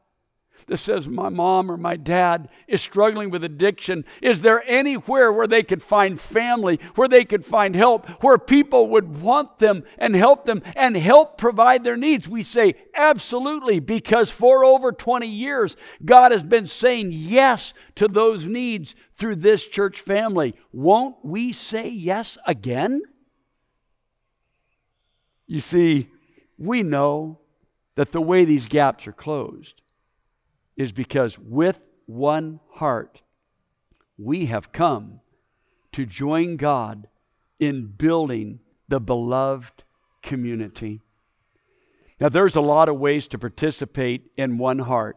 that 0.67 0.79
says, 0.79 1.09
My 1.09 1.29
mom 1.29 1.71
or 1.71 1.77
my 1.77 1.97
dad 1.97 2.49
is 2.67 2.81
struggling 2.81 3.31
with 3.31 3.45
addiction. 3.45 4.05
Is 4.21 4.41
there 4.41 4.63
anywhere 4.67 5.33
where 5.33 5.47
they 5.47 5.63
could 5.63 5.83
find 5.83 6.21
family, 6.21 6.81
where 6.95 7.09
they 7.09 7.25
could 7.25 7.45
find 7.45 7.75
help, 7.75 8.09
where 8.23 8.39
people 8.39 8.89
would 8.89 9.21
want 9.21 9.59
them 9.59 9.85
and 9.99 10.15
help 10.15 10.45
them 10.45 10.63
and 10.75 10.97
help 10.97 11.39
provide 11.39 11.85
their 11.85 11.97
needs? 11.97 12.29
We 12.29 12.43
say, 12.43 12.75
Absolutely, 12.95 13.81
because 13.81 14.31
for 14.31 14.65
over 14.65 14.93
20 14.93 15.27
years, 15.27 15.77
God 16.05 16.33
has 16.33 16.43
been 16.43 16.67
saying 16.67 17.11
yes 17.13 17.75
to 17.97 18.09
those 18.09 18.47
needs 18.47 18.95
through 19.17 19.37
this 19.37 19.67
church 19.67 20.01
family. 20.01 20.55
Won't 20.73 21.17
we 21.23 21.53
say 21.53 21.89
yes 21.89 22.39
again? 22.47 23.03
You 25.47 25.61
see, 25.61 26.09
we 26.57 26.83
know 26.83 27.41
that 27.95 28.13
the 28.13 28.23
way 28.23 28.45
these 28.45 28.69
gaps 28.69 29.07
are 29.07 29.13
closed 29.13 29.82
is 30.77 30.93
because 30.93 31.39
with 31.39 31.81
one 32.07 32.61
heart 32.73 33.23
we 34.19 34.47
have 34.47 34.73
come 34.73 35.21
to 35.93 36.07
join 36.07 36.57
God 36.57 37.09
in 37.59 37.87
building 37.87 38.61
the 38.89 39.01
beloved 39.01 39.85
community. 40.23 41.01
Now, 42.21 42.29
there's 42.29 42.57
a 42.57 42.61
lot 42.61 42.89
of 42.89 42.99
ways 42.99 43.27
to 43.29 43.39
participate 43.39 44.31
in 44.37 44.59
one 44.59 44.81
heart. 44.81 45.17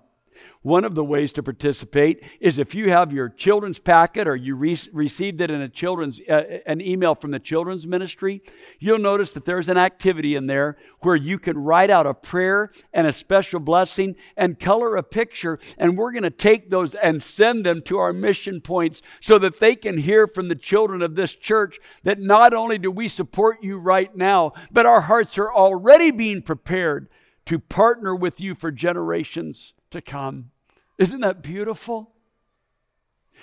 One 0.61 0.83
of 0.83 0.95
the 0.95 1.03
ways 1.03 1.31
to 1.33 1.43
participate 1.43 2.23
is 2.39 2.57
if 2.57 2.73
you 2.73 2.89
have 2.89 3.13
your 3.13 3.29
children's 3.29 3.79
packet 3.79 4.27
or 4.27 4.35
you 4.35 4.55
re- 4.55 4.77
received 4.91 5.41
it 5.41 5.51
in 5.51 5.61
a 5.61 5.69
children's 5.69 6.19
uh, 6.27 6.59
an 6.65 6.81
email 6.81 7.13
from 7.13 7.31
the 7.31 7.39
children's 7.39 7.85
ministry, 7.85 8.41
you'll 8.79 8.97
notice 8.97 9.33
that 9.33 9.45
there's 9.45 9.69
an 9.69 9.77
activity 9.77 10.35
in 10.35 10.47
there 10.47 10.77
where 11.01 11.15
you 11.15 11.37
can 11.37 11.57
write 11.57 11.89
out 11.91 12.07
a 12.07 12.13
prayer 12.13 12.71
and 12.93 13.05
a 13.05 13.13
special 13.13 13.59
blessing 13.59 14.15
and 14.35 14.59
color 14.59 14.95
a 14.95 15.03
picture 15.03 15.59
and 15.77 15.97
we're 15.97 16.11
going 16.11 16.23
to 16.23 16.29
take 16.29 16.69
those 16.69 16.95
and 16.95 17.21
send 17.21 17.65
them 17.65 17.81
to 17.83 17.97
our 17.97 18.11
mission 18.11 18.59
points 18.59 19.01
so 19.21 19.37
that 19.37 19.59
they 19.59 19.75
can 19.75 19.99
hear 19.99 20.27
from 20.27 20.47
the 20.47 20.55
children 20.55 21.01
of 21.01 21.15
this 21.15 21.35
church 21.35 21.77
that 22.03 22.19
not 22.19 22.53
only 22.53 22.77
do 22.77 22.89
we 22.89 23.07
support 23.07 23.63
you 23.63 23.77
right 23.77 24.15
now, 24.15 24.51
but 24.71 24.85
our 24.85 25.01
hearts 25.01 25.37
are 25.37 25.53
already 25.53 26.09
being 26.09 26.41
prepared 26.41 27.07
to 27.45 27.59
partner 27.59 28.15
with 28.15 28.41
you 28.41 28.55
for 28.55 28.71
generations 28.71 29.74
to 29.91 30.01
come. 30.01 30.51
Isn't 30.97 31.21
that 31.21 31.41
beautiful? 31.41 32.11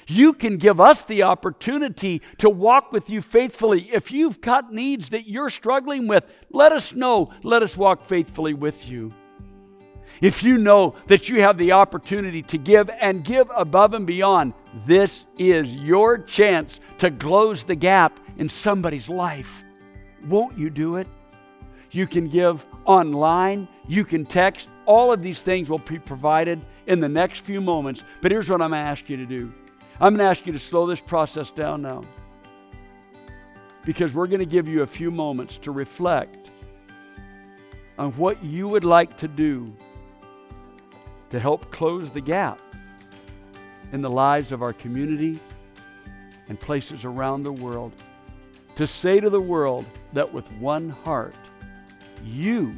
You 0.09 0.33
can 0.33 0.57
give 0.57 0.81
us 0.81 1.05
the 1.05 1.23
opportunity 1.23 2.23
to 2.39 2.51
walk 2.51 2.93
with 2.93 3.11
you 3.11 3.23
faithfully. 3.23 3.91
If 3.93 4.11
you've 4.11 4.41
got 4.41 4.73
needs 4.73 5.11
that 5.11 5.29
you're 5.29 5.51
struggling 5.51 6.09
with, 6.09 6.25
let 6.51 6.73
us 6.73 6.95
know. 6.95 7.33
Let 7.43 7.63
us 7.63 7.77
walk 7.77 8.03
faithfully 8.03 8.55
with 8.55 8.89
you. 8.89 9.13
If 10.21 10.43
you 10.43 10.59
know 10.59 10.95
that 11.07 11.29
you 11.29 11.41
have 11.41 11.57
the 11.57 11.73
opportunity 11.73 12.43
to 12.43 12.59
give 12.59 12.91
and 12.91 13.25
give 13.25 13.51
above 13.55 13.95
and 13.95 14.07
beyond, 14.07 14.55
this 14.87 15.27
is 15.39 15.73
your 15.75 16.19
chance 16.19 16.81
to 16.99 17.11
close 17.11 17.65
the 17.65 17.75
gap 17.75 18.21
in 18.39 18.49
somebody's 18.49 19.09
life. 19.09 19.65
Won't 20.27 20.59
you 20.59 20.71
do 20.71 20.97
it? 20.97 21.09
You 21.91 22.07
can 22.07 22.29
give 22.29 22.65
online, 22.85 23.69
you 23.89 24.05
can 24.05 24.25
text. 24.25 24.69
All 24.87 25.13
of 25.13 25.23
these 25.23 25.43
things 25.43 25.69
will 25.69 25.79
be 25.79 25.99
provided 25.99 26.61
in 26.87 27.01
the 27.01 27.09
next 27.09 27.41
few 27.41 27.61
moments. 27.61 28.03
But 28.21 28.31
here's 28.31 28.49
what 28.49 28.63
I'm 28.63 28.71
going 28.71 28.83
to 28.83 28.89
ask 28.89 29.09
you 29.09 29.17
to 29.17 29.27
do 29.27 29.53
I'm 30.01 30.15
going 30.15 30.19
to 30.19 30.31
ask 30.31 30.47
you 30.47 30.53
to 30.53 30.59
slow 30.59 30.87
this 30.87 31.01
process 31.01 31.51
down 31.51 31.83
now. 31.83 32.03
Because 33.85 34.15
we're 34.15 34.29
going 34.29 34.41
to 34.41 34.47
give 34.47 34.69
you 34.69 34.83
a 34.83 34.87
few 34.87 35.11
moments 35.11 35.59
to 35.59 35.73
reflect 35.73 36.51
on 37.99 38.13
what 38.13 38.43
you 38.45 38.69
would 38.69 38.85
like 38.85 39.17
to 39.19 39.29
do 39.29 39.73
to 41.31 41.41
help 41.41 41.71
close 41.73 42.11
the 42.11 42.21
gap 42.21 42.61
in 43.93 44.03
the 44.03 44.11
lives 44.11 44.53
of 44.53 44.63
our 44.63 44.73
community 44.73 45.39
and 46.49 46.59
places 46.59 47.05
around 47.05 47.43
the 47.43 47.53
world. 47.53 47.93
To 48.77 48.87
say 48.87 49.21
to 49.21 49.31
the 49.31 49.41
world 49.41 49.85
that 50.13 50.33
with 50.33 50.51
one 50.53 50.91
heart, 50.91 51.35
you 52.25 52.75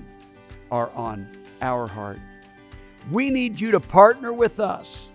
are 0.71 0.91
on 0.91 1.29
our 1.61 1.87
heart. 1.87 2.19
We 3.11 3.31
need 3.31 3.61
you 3.61 3.71
to 3.73 3.81
partner 3.81 4.33
with 4.33 4.61
us 4.61 5.11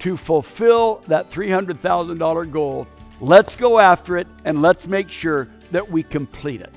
to 0.00 0.16
fulfill 0.16 1.02
that 1.06 1.30
$300,000 1.30 2.50
goal. 2.50 2.86
Let's 3.20 3.54
go 3.54 3.78
after 3.78 4.16
it 4.16 4.26
and 4.44 4.62
let's 4.62 4.86
make 4.86 5.10
sure 5.10 5.48
that 5.70 5.90
we 5.90 6.02
complete 6.02 6.62
it. 6.62 6.72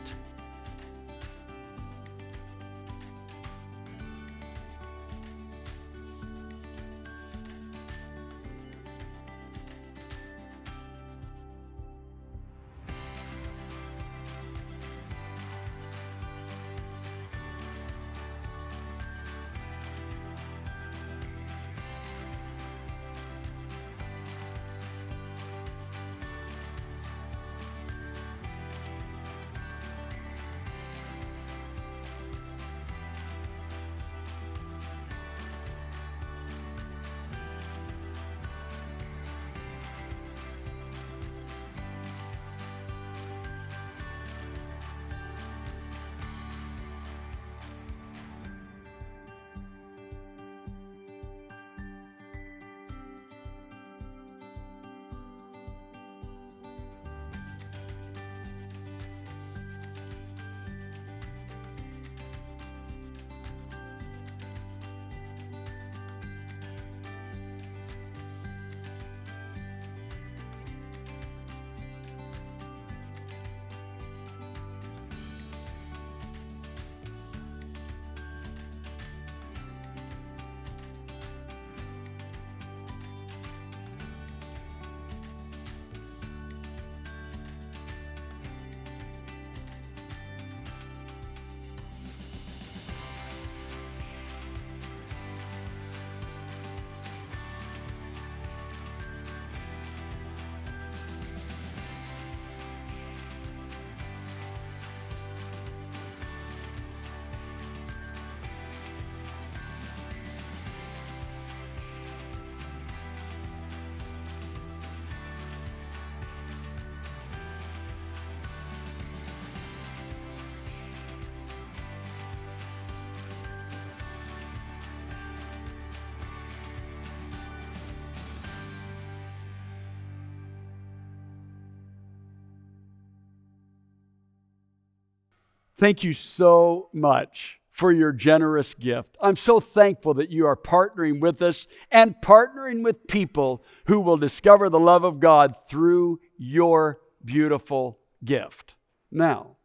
Thank 135.84 136.02
you 136.02 136.14
so 136.14 136.88
much 136.94 137.60
for 137.70 137.92
your 137.92 138.14
generous 138.14 138.74
gift. 138.74 139.18
I'm 139.20 139.36
so 139.36 139.60
thankful 139.60 140.14
that 140.14 140.30
you 140.30 140.46
are 140.46 140.56
partnering 140.56 141.20
with 141.20 141.42
us 141.42 141.68
and 141.92 142.16
partnering 142.24 142.86
with 142.86 143.06
people 143.06 143.62
who 143.88 144.00
will 144.00 144.16
discover 144.16 144.70
the 144.70 144.80
love 144.80 145.04
of 145.04 145.20
God 145.20 145.58
through 145.68 146.22
your 146.38 147.02
beautiful 147.26 148.00
gift. 148.24 148.76
Now, 149.12 149.58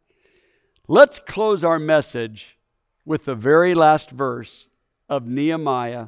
let's 0.89 1.19
close 1.19 1.63
our 1.63 1.79
message 1.79 2.57
with 3.05 3.23
the 3.23 3.33
very 3.33 3.73
last 3.73 4.11
verse 4.11 4.67
of 5.07 5.25
Nehemiah 5.25 6.07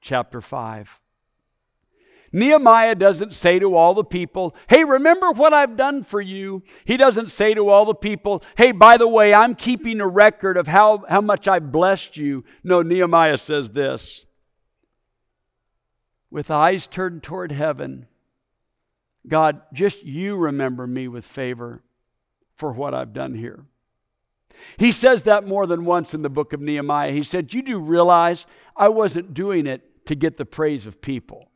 chapter 0.00 0.40
5. 0.40 0.98
Nehemiah 2.34 2.96
doesn't 2.96 3.36
say 3.36 3.60
to 3.60 3.76
all 3.76 3.94
the 3.94 4.02
people, 4.02 4.56
Hey, 4.68 4.82
remember 4.82 5.30
what 5.30 5.54
I've 5.54 5.76
done 5.76 6.02
for 6.02 6.20
you. 6.20 6.64
He 6.84 6.96
doesn't 6.96 7.30
say 7.30 7.54
to 7.54 7.68
all 7.68 7.84
the 7.84 7.94
people, 7.94 8.42
Hey, 8.56 8.72
by 8.72 8.96
the 8.96 9.06
way, 9.06 9.32
I'm 9.32 9.54
keeping 9.54 10.00
a 10.00 10.08
record 10.08 10.56
of 10.56 10.66
how, 10.66 11.04
how 11.08 11.20
much 11.20 11.46
I've 11.46 11.70
blessed 11.70 12.16
you. 12.16 12.44
No, 12.64 12.82
Nehemiah 12.82 13.38
says 13.38 13.70
this 13.70 14.26
with 16.28 16.50
eyes 16.50 16.88
turned 16.88 17.22
toward 17.22 17.52
heaven, 17.52 18.08
God, 19.28 19.62
just 19.72 20.02
you 20.02 20.34
remember 20.34 20.88
me 20.88 21.06
with 21.06 21.24
favor 21.24 21.84
for 22.56 22.72
what 22.72 22.94
I've 22.94 23.12
done 23.12 23.34
here. 23.34 23.64
He 24.76 24.90
says 24.90 25.22
that 25.22 25.46
more 25.46 25.68
than 25.68 25.84
once 25.84 26.14
in 26.14 26.22
the 26.22 26.28
book 26.28 26.52
of 26.52 26.60
Nehemiah. 26.60 27.12
He 27.12 27.22
said, 27.22 27.54
You 27.54 27.62
do 27.62 27.78
realize 27.78 28.44
I 28.76 28.88
wasn't 28.88 29.34
doing 29.34 29.68
it 29.68 30.06
to 30.06 30.16
get 30.16 30.36
the 30.36 30.44
praise 30.44 30.84
of 30.84 31.00
people. 31.00 31.48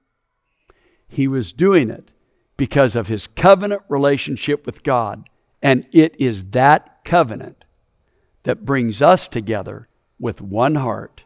He 1.08 1.26
was 1.26 1.52
doing 1.52 1.90
it 1.90 2.12
because 2.56 2.94
of 2.94 3.08
his 3.08 3.26
covenant 3.26 3.82
relationship 3.88 4.66
with 4.66 4.82
God. 4.82 5.28
And 5.62 5.86
it 5.92 6.14
is 6.20 6.44
that 6.50 7.04
covenant 7.04 7.64
that 8.44 8.64
brings 8.64 9.02
us 9.02 9.26
together 9.26 9.88
with 10.20 10.40
one 10.40 10.76
heart 10.76 11.24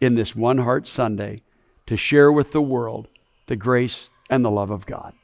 in 0.00 0.14
this 0.14 0.36
One 0.36 0.58
Heart 0.58 0.86
Sunday 0.86 1.40
to 1.86 1.96
share 1.96 2.30
with 2.30 2.52
the 2.52 2.62
world 2.62 3.08
the 3.46 3.56
grace 3.56 4.08
and 4.28 4.44
the 4.44 4.50
love 4.50 4.70
of 4.70 4.86
God. 4.86 5.14